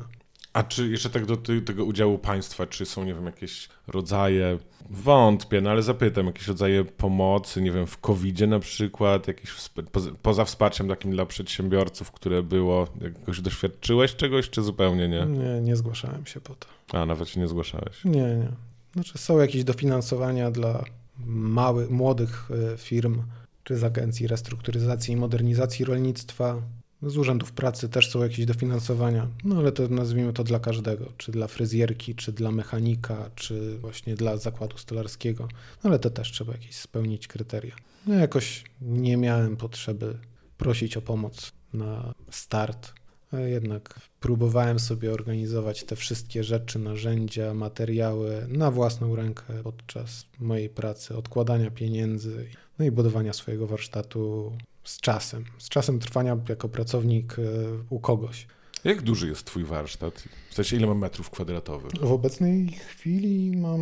[0.52, 4.58] A czy jeszcze tak do tego udziału państwa, czy są, nie wiem, jakieś rodzaje,
[4.90, 9.50] wątpię, no ale zapytam, jakieś rodzaje pomocy, nie wiem, w covid na przykład, jakieś
[9.92, 15.26] poza, poza wsparciem takim dla przedsiębiorców, które było, jakoś doświadczyłeś czegoś, czy zupełnie nie?
[15.26, 16.66] Nie, nie zgłaszałem się po to.
[16.98, 18.04] A, nawet się nie zgłaszałeś?
[18.04, 18.48] Nie, nie.
[18.94, 20.84] Znaczy są jakieś dofinansowania dla
[21.26, 23.22] małych, młodych e, firm,
[23.70, 26.62] czy z Agencji Restrukturyzacji i Modernizacji Rolnictwa,
[27.02, 31.32] z urzędów pracy też są jakieś dofinansowania, no ale to nazwijmy to dla każdego, czy
[31.32, 35.48] dla fryzjerki, czy dla mechanika, czy właśnie dla zakładu stolarskiego,
[35.84, 37.76] no ale to też trzeba jakieś spełnić kryteria.
[38.06, 40.18] No jakoś nie miałem potrzeby
[40.58, 42.92] prosić o pomoc na start,
[43.32, 51.16] jednak próbowałem sobie organizować te wszystkie rzeczy, narzędzia, materiały na własną rękę podczas mojej pracy,
[51.16, 52.46] odkładania pieniędzy,
[52.80, 54.52] no i budowania swojego warsztatu
[54.84, 57.42] z czasem, z czasem trwania jako pracownik e,
[57.90, 58.46] u kogoś.
[58.84, 60.24] Jak duży jest twój warsztat?
[60.50, 61.92] W sensie ile mam metrów kwadratowych?
[61.92, 63.80] W obecnej chwili mam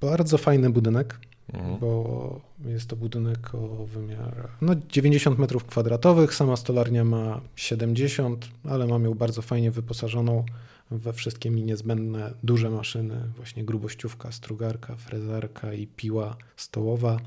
[0.00, 1.20] bardzo fajny budynek,
[1.52, 1.78] mhm.
[1.78, 8.86] bo jest to budynek o wymiarach no 90 metrów kwadratowych, sama stolarnia ma 70, ale
[8.86, 10.44] mam ją bardzo fajnie wyposażoną
[10.90, 17.18] we wszystkie mi niezbędne duże maszyny, właśnie grubościówka, strugarka, frezarka i piła stołowa,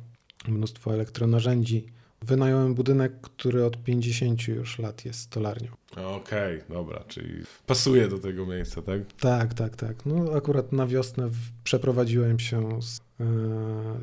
[0.47, 1.85] mnóstwo elektronarzędzi,
[2.21, 5.71] Wynająłem budynek, który od 50 już lat jest stolarnią.
[5.91, 9.13] Okej, okay, dobra, czyli pasuje do tego miejsca, tak?
[9.19, 10.05] Tak, tak, tak.
[10.05, 11.29] No akurat na wiosnę
[11.63, 13.23] przeprowadziłem się z, e,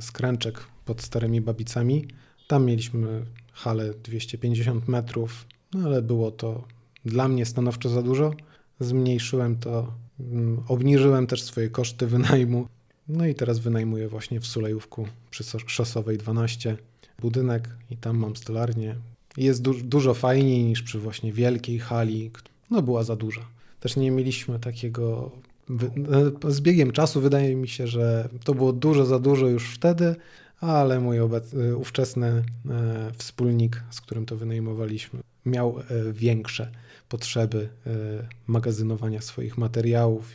[0.01, 2.09] z Kręczek pod Starymi Babicami.
[2.47, 6.64] Tam mieliśmy halę 250 metrów, no ale było to
[7.05, 8.34] dla mnie stanowczo za dużo.
[8.80, 12.66] Zmniejszyłem to, mm, obniżyłem też swoje koszty wynajmu.
[13.09, 16.77] No i teraz wynajmuję właśnie w Sulejówku przy Szosowej 12
[17.21, 18.97] budynek i tam mam stolarnię.
[19.37, 22.31] Jest du dużo fajniej niż przy właśnie wielkiej hali,
[22.71, 23.41] no była za duża.
[23.81, 25.31] Też nie mieliśmy takiego.
[26.49, 30.17] Z biegiem czasu wydaje mi się, że to było dużo za dużo już wtedy,
[30.61, 32.27] ale mój obec- ówczesny
[32.71, 36.70] e, wspólnik, z którym to wynajmowaliśmy, miał e, większe
[37.09, 37.90] potrzeby e,
[38.47, 40.32] magazynowania swoich materiałów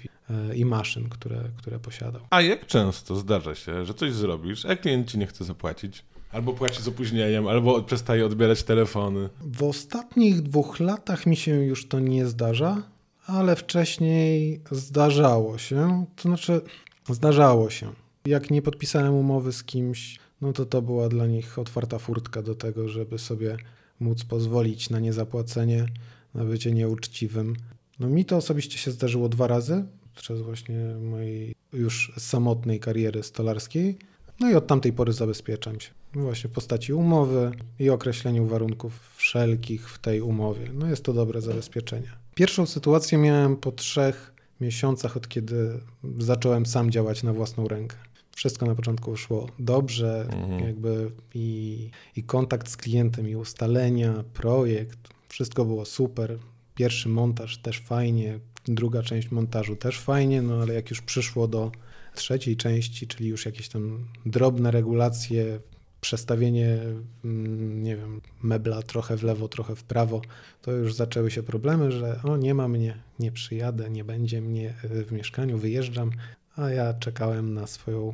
[0.56, 2.22] i maszyn, które, które posiadał.
[2.30, 6.04] A jak często zdarza się, że coś zrobisz, a klient ci nie chce zapłacić?
[6.32, 9.30] Albo płaci z opóźnieniem, albo przestaje odbierać telefony.
[9.42, 12.84] W ostatnich dwóch latach mi się już to nie zdarza,
[13.26, 16.06] ale wcześniej zdarzało się.
[16.16, 16.62] To znaczy,
[17.10, 17.94] zdarzało się.
[18.26, 22.56] Jak nie podpisałem umowy z kimś, no to to była dla nich otwarta furtka do
[22.56, 23.58] tego, żeby sobie
[24.00, 25.86] móc pozwolić na niezapłacenie,
[26.34, 27.56] na bycie nieuczciwym.
[28.00, 29.86] No mi to osobiście się zdarzyło dwa razy,
[30.16, 33.98] podczas właśnie mojej już samotnej kariery stolarskiej.
[34.40, 35.90] No i od tamtej pory zabezpieczam się.
[36.14, 40.72] Właśnie w postaci umowy i określeniu warunków wszelkich w tej umowie.
[40.74, 42.08] No jest to dobre zabezpieczenie.
[42.36, 45.80] Pierwszą sytuację miałem po trzech miesiącach, od kiedy
[46.20, 47.98] zacząłem sam działać na własną rękę.
[48.38, 50.60] Wszystko na początku szło dobrze, mhm.
[50.60, 56.38] jakby i, i kontakt z klientem, i ustalenia, projekt, wszystko było super.
[56.76, 61.72] Pierwszy montaż też fajnie, druga część montażu też fajnie, no ale jak już przyszło do
[62.16, 65.60] trzeciej części, czyli już jakieś tam drobne regulacje,
[66.02, 66.80] przestawienie,
[67.26, 70.22] mm, nie wiem, mebla trochę w lewo, trochę w prawo,
[70.62, 74.74] to już zaczęły się problemy, że o, nie ma mnie, nie przyjadę, nie będzie mnie
[74.84, 76.12] w mieszkaniu, wyjeżdżam,
[76.56, 78.14] a ja czekałem na swoją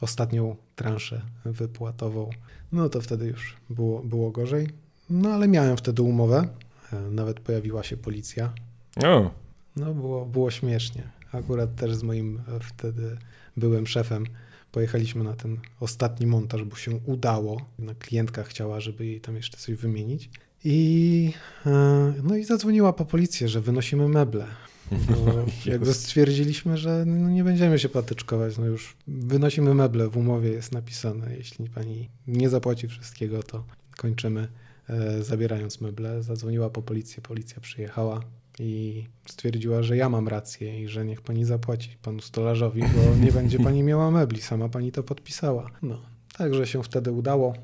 [0.00, 2.30] ostatnią transzę wypłatową.
[2.72, 4.68] No to wtedy już było, było gorzej.
[5.10, 6.48] No ale miałem wtedy umowę,
[6.92, 8.52] e, nawet pojawiła się policja.
[9.04, 9.30] O.
[9.76, 11.02] No było, było śmiesznie.
[11.32, 13.16] Akurat też z moim e, wtedy
[13.56, 14.26] byłym szefem
[14.72, 17.60] pojechaliśmy na ten ostatni montaż, bo się udało.
[17.78, 20.30] Na klientka chciała, żeby jej tam jeszcze coś wymienić.
[20.64, 21.32] I,
[21.66, 24.46] e, no i zadzwoniła po policję, że wynosimy meble.
[25.08, 30.50] Bo jakby stwierdziliśmy, że no nie będziemy się patyczkować, no już wynosimy meble, w umowie
[30.50, 33.64] jest napisane, jeśli pani nie zapłaci wszystkiego, to
[33.96, 34.48] kończymy
[34.88, 36.22] e, zabierając meble.
[36.22, 38.20] Zadzwoniła po policję, policja przyjechała,
[38.58, 43.32] i stwierdziła, że ja mam rację i że niech pani zapłaci panu stolarzowi, bo nie
[43.32, 45.70] będzie pani miała mebli, sama pani to podpisała.
[45.82, 46.02] No,
[46.38, 47.54] także się wtedy udało.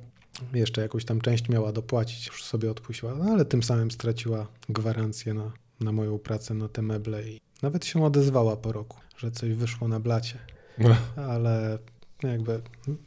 [0.54, 5.34] Jeszcze jakąś tam część miała dopłacić, już sobie odpuściła, no, ale tym samym straciła gwarancję
[5.34, 9.52] na, na moją pracę na te meble i nawet się odezwała po roku, że coś
[9.52, 10.38] wyszło na blacie.
[10.78, 10.96] No.
[11.32, 11.78] Ale
[12.22, 12.60] jakby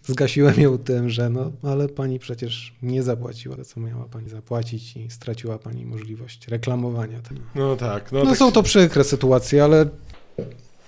[0.03, 5.09] zgasiłem ją tym, że no, ale pani przecież nie zapłaciła, co miała pani zapłacić i
[5.09, 7.41] straciła pani możliwość reklamowania tego.
[7.55, 8.11] No tak.
[8.11, 9.86] No, no tak są to przykre sytuacje, ale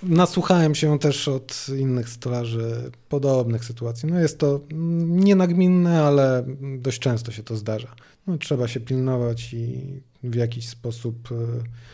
[0.02, 4.08] nasłuchałem się też od innych stolarzy podobnych sytuacji.
[4.08, 4.60] No jest to
[5.06, 6.44] nienagminne, ale
[6.78, 7.94] dość często się to zdarza.
[8.26, 10.00] No, trzeba się pilnować i
[10.30, 11.34] w jakiś sposób, e,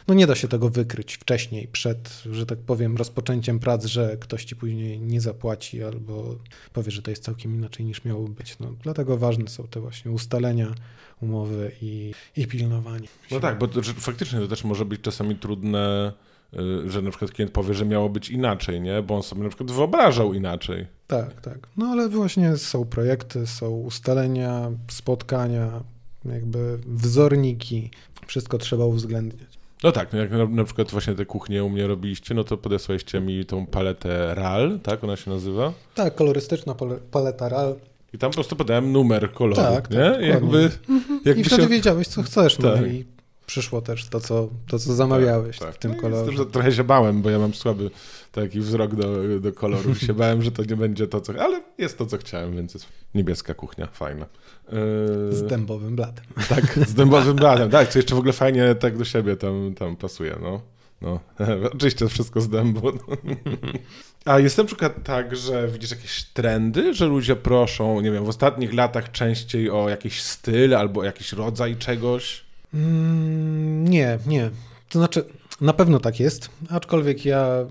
[0.09, 4.45] no nie da się tego wykryć wcześniej, przed, że tak powiem, rozpoczęciem prac, że ktoś
[4.45, 6.39] ci później nie zapłaci albo
[6.73, 8.59] powie, że to jest całkiem inaczej niż miało być.
[8.59, 10.75] No, dlatego ważne są te właśnie ustalenia,
[11.21, 13.09] umowy i, i pilnowanie.
[13.31, 16.13] No tak, bo to, faktycznie to też może być czasami trudne
[16.59, 19.03] Y, że na przykład klient powie, że miało być inaczej, nie?
[19.03, 20.87] Bo on sobie na przykład wyobrażał inaczej.
[21.07, 21.59] Tak, tak.
[21.77, 25.83] No ale właśnie są projekty, są ustalenia, spotkania,
[26.25, 27.91] jakby wzorniki.
[28.27, 29.59] Wszystko trzeba uwzględniać.
[29.83, 32.57] No tak, no jak na, na, przykład właśnie te kuchnie u mnie robiliście, no to
[32.57, 35.73] podesłaliście mi tą paletę RAL, tak ona się nazywa?
[35.95, 36.75] Tak, kolorystyczna
[37.11, 37.75] paleta RAL.
[38.15, 40.11] I tam po prostu podałem numer koloru, tak, nie?
[40.11, 41.21] Tak, jakby, mhm.
[41.25, 41.69] jakby I wtedy się...
[41.69, 42.87] wiedziałeś, co chcesz, no tak.
[42.87, 43.05] i
[43.47, 45.77] przyszło też to, co, to, co zamawiałeś tak, tak.
[45.77, 46.33] w tym no kolorze.
[46.33, 47.91] Że trochę się bałem, bo ja mam słaby
[48.33, 50.01] taki wzrok do, do kolorów.
[50.01, 51.33] się bałem, że to nie będzie to, co...
[51.43, 54.27] Ale jest to, co chciałem, więc jest niebieska kuchnia, fajna.
[54.73, 54.79] Yy...
[55.37, 56.25] Z dębowym bladem.
[56.49, 57.71] Tak, z dębowym bladem.
[57.71, 60.61] Tak, co jeszcze w ogóle fajnie tak do siebie tam, tam pasuje, no.
[61.03, 61.21] No,
[61.75, 62.93] oczywiście wszystko z dębu.
[64.25, 68.29] A jest na przykład tak, że widzisz jakieś trendy, że ludzie proszą, nie wiem, w
[68.29, 72.45] ostatnich latach częściej o jakiś styl albo jakiś rodzaj czegoś?
[72.75, 74.51] Mm, nie, nie.
[74.89, 75.25] To znaczy,
[75.61, 77.67] na pewno tak jest, aczkolwiek ja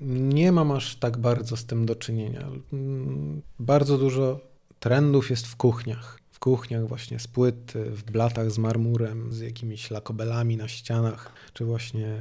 [0.00, 2.48] nie mam aż tak bardzo z tym do czynienia.
[2.72, 4.40] Mm, bardzo dużo
[4.80, 6.20] trendów jest w kuchniach.
[6.30, 11.64] W kuchniach właśnie z płyt, w blatach z marmurem, z jakimiś lakobelami na ścianach, czy
[11.64, 12.18] właśnie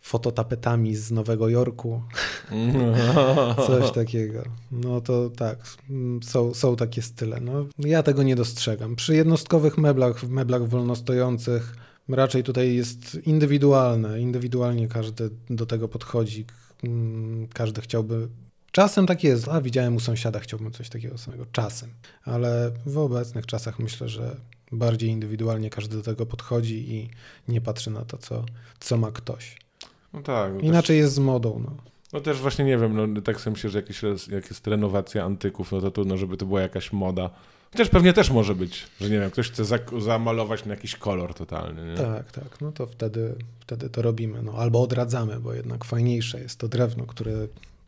[0.00, 2.02] fototapetami z Nowego Jorku.
[3.66, 4.42] Coś takiego.
[4.70, 5.58] No to tak,
[6.22, 7.40] są, są takie style.
[7.40, 8.96] No, ja tego nie dostrzegam.
[8.96, 11.76] Przy jednostkowych meblach, w meblach wolnostojących,
[12.08, 14.20] raczej tutaj jest indywidualne.
[14.20, 16.44] Indywidualnie każdy do tego podchodzi.
[16.84, 18.28] Mm, każdy chciałby.
[18.72, 19.48] Czasem tak jest.
[19.48, 21.46] A widziałem u sąsiada, chciałbym coś takiego samego.
[21.52, 21.90] Czasem.
[22.24, 24.36] Ale w obecnych czasach myślę, że
[24.72, 27.10] bardziej indywidualnie każdy do tego podchodzi i
[27.48, 28.44] nie patrzy na to, co,
[28.80, 29.56] co ma ktoś.
[30.12, 30.52] No tak.
[30.54, 31.62] No Inaczej też, jest z modą.
[31.64, 31.76] No.
[32.12, 35.72] no też właśnie nie wiem, no, tak sobie myślę, że jakieś, jak jest renowacja antyków,
[35.72, 37.30] no to trudno, żeby to była jakaś moda.
[37.72, 39.64] Chociaż pewnie też może być, że nie wiem, ktoś chce
[39.98, 41.86] zamalować na jakiś kolor totalny.
[41.86, 41.96] Nie?
[41.96, 44.42] Tak, tak, no to wtedy, wtedy to robimy.
[44.42, 47.32] No, albo odradzamy, bo jednak fajniejsze jest to drewno, które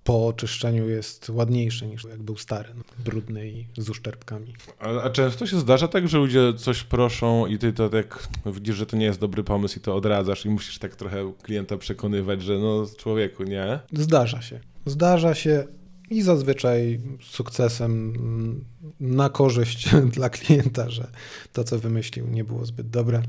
[0.04, 4.54] po oczyszczeniu jest ładniejszy niż jak był stary, no, brudny i z uszczerbkami.
[4.78, 8.76] A, a, często się zdarza tak, że ludzie coś proszą i ty to tak widzisz,
[8.76, 12.42] że to nie jest dobry pomysł i to odradzasz i musisz tak trochę klienta przekonywać,
[12.42, 13.80] że no człowieku, nie?
[13.92, 14.60] Zdarza się.
[14.86, 15.64] Zdarza się
[16.10, 18.14] i zazwyczaj sukcesem
[19.00, 21.10] na korzyść dla klienta, że
[21.52, 23.22] to, co wymyślił, nie było zbyt dobre.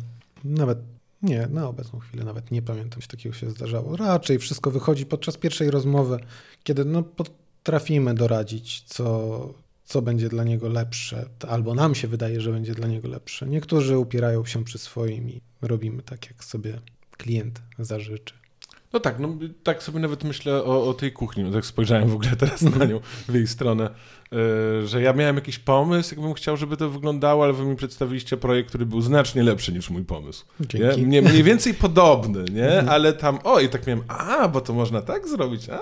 [0.43, 0.77] Nawet
[1.23, 3.97] nie, na obecną chwilę nawet nie pamiętam, czy takiego się zdarzało.
[3.97, 6.19] Raczej wszystko wychodzi podczas pierwszej rozmowy,
[6.63, 9.53] kiedy no, potrafimy doradzić, co,
[9.85, 13.47] co będzie dla niego lepsze, albo nam się wydaje, że będzie dla niego lepsze.
[13.47, 16.79] Niektórzy upierają się przy swoim i robimy tak, jak sobie
[17.17, 18.42] klient zażyczy.
[18.93, 19.29] No tak, no
[19.63, 21.43] tak sobie nawet myślę o, o tej kuchni.
[21.43, 23.89] No tak spojrzałem w ogóle teraz na nią, w jej stronę,
[24.31, 28.37] yy, że ja miałem jakiś pomysł, jakbym chciał, żeby to wyglądało, ale wy mi przedstawiliście
[28.37, 30.45] projekt, który był znacznie lepszy niż mój pomysł.
[30.59, 31.05] Dzięki.
[31.05, 31.21] Nie?
[31.21, 32.67] Mniej więcej podobny, nie?
[32.67, 32.89] Mhm.
[32.89, 35.79] Ale tam, o i tak miałem, a, bo to można tak zrobić, a,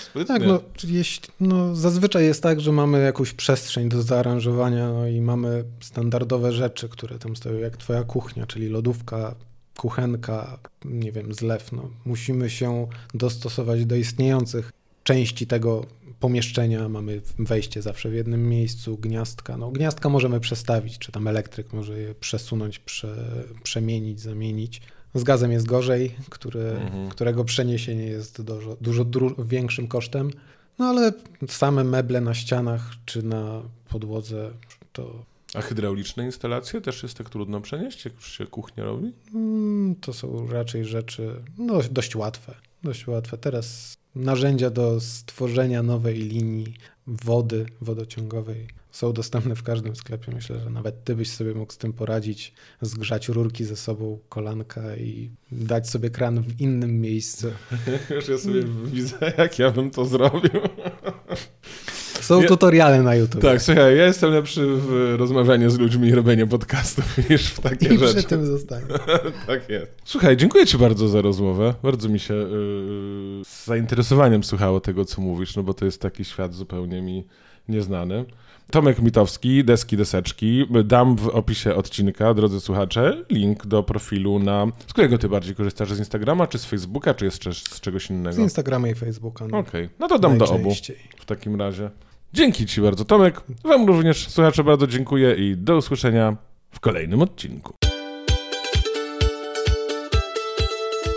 [0.00, 0.34] sprytnie.
[0.38, 5.20] Tak, no, jeśli, no zazwyczaj jest tak, że mamy jakąś przestrzeń do zaaranżowania no i
[5.20, 9.34] mamy standardowe rzeczy, które tam stoją, jak twoja kuchnia, czyli lodówka,
[9.76, 11.72] kuchenka, nie wiem, zlew.
[11.72, 11.90] No.
[12.04, 14.72] Musimy się dostosować do istniejących
[15.04, 15.86] części tego
[16.20, 16.88] pomieszczenia.
[16.88, 19.56] Mamy wejście zawsze w jednym miejscu, gniazdka.
[19.56, 24.82] No, gniazdka możemy przestawić, czy tam elektryk może je przesunąć, prze, przemienić, zamienić.
[25.14, 27.08] Z gazem jest gorzej, który, mhm.
[27.08, 29.04] którego przeniesienie jest dużo, dużo
[29.38, 30.30] większym kosztem.
[30.78, 31.12] No ale
[31.48, 34.50] same meble na ścianach czy na podłodze
[34.92, 35.24] to
[35.54, 39.12] a hydrauliczne instalacje też jest tak trudno przenieść, jak już się kuchnia robi?
[39.34, 42.54] Mm, to są raczej rzeczy no, dość łatwe.
[42.82, 43.38] Dość łatwe.
[43.38, 46.74] Teraz narzędzia do stworzenia nowej linii
[47.06, 50.32] wody wodociągowej są dostępne w każdym sklepie.
[50.34, 54.96] Myślę, że nawet ty byś sobie mógł z tym poradzić, zgrzać rurki ze sobą, kolanka
[54.96, 57.46] i dać sobie kran w innym miejscu.
[58.16, 60.60] Już ja sobie widzę, jak ja bym to zrobił.
[62.24, 63.42] Są ja, tutoriale na YouTube.
[63.42, 67.86] Tak, słuchaj, ja jestem lepszy w rozmawianiu z ludźmi i robieniu podcastów niż w takie
[67.86, 68.12] I rzeczy.
[68.12, 68.86] I przy tym zostanie.
[69.46, 69.92] tak jest.
[70.04, 71.74] Słuchaj, dziękuję ci bardzo za rozmowę.
[71.82, 76.24] Bardzo mi się yy, z zainteresowaniem słuchało tego, co mówisz, no bo to jest taki
[76.24, 77.26] świat zupełnie mi
[77.68, 78.24] nieznany.
[78.70, 80.66] Tomek Mitowski, Deski Deseczki.
[80.84, 84.66] Dam w opisie odcinka, drodzy słuchacze, link do profilu na...
[84.86, 85.92] Z którego ty bardziej korzystasz?
[85.92, 88.36] Z Instagrama, czy z Facebooka, czy jeszcze z czegoś innego?
[88.36, 89.46] Z Instagrama i Facebooka.
[89.48, 89.58] No.
[89.58, 89.96] Okej, okay.
[89.98, 90.74] no to dam do obu
[91.20, 91.90] w takim razie.
[92.34, 93.40] Dzięki Ci bardzo, Tomek.
[93.64, 96.36] Wam również, słuchacze, bardzo dziękuję i do usłyszenia
[96.70, 97.74] w kolejnym odcinku.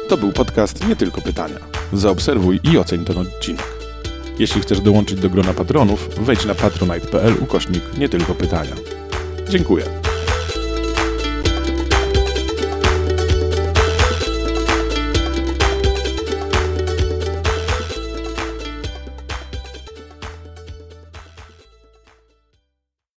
[0.09, 1.57] To był podcast Nie Tylko Pytania.
[1.93, 3.65] Zaobserwuj i oceń ten odcinek.
[4.39, 8.75] Jeśli chcesz dołączyć do grona patronów, wejdź na patronite.pl ukośnik Nie Tylko Pytania.
[9.49, 9.83] Dziękuję.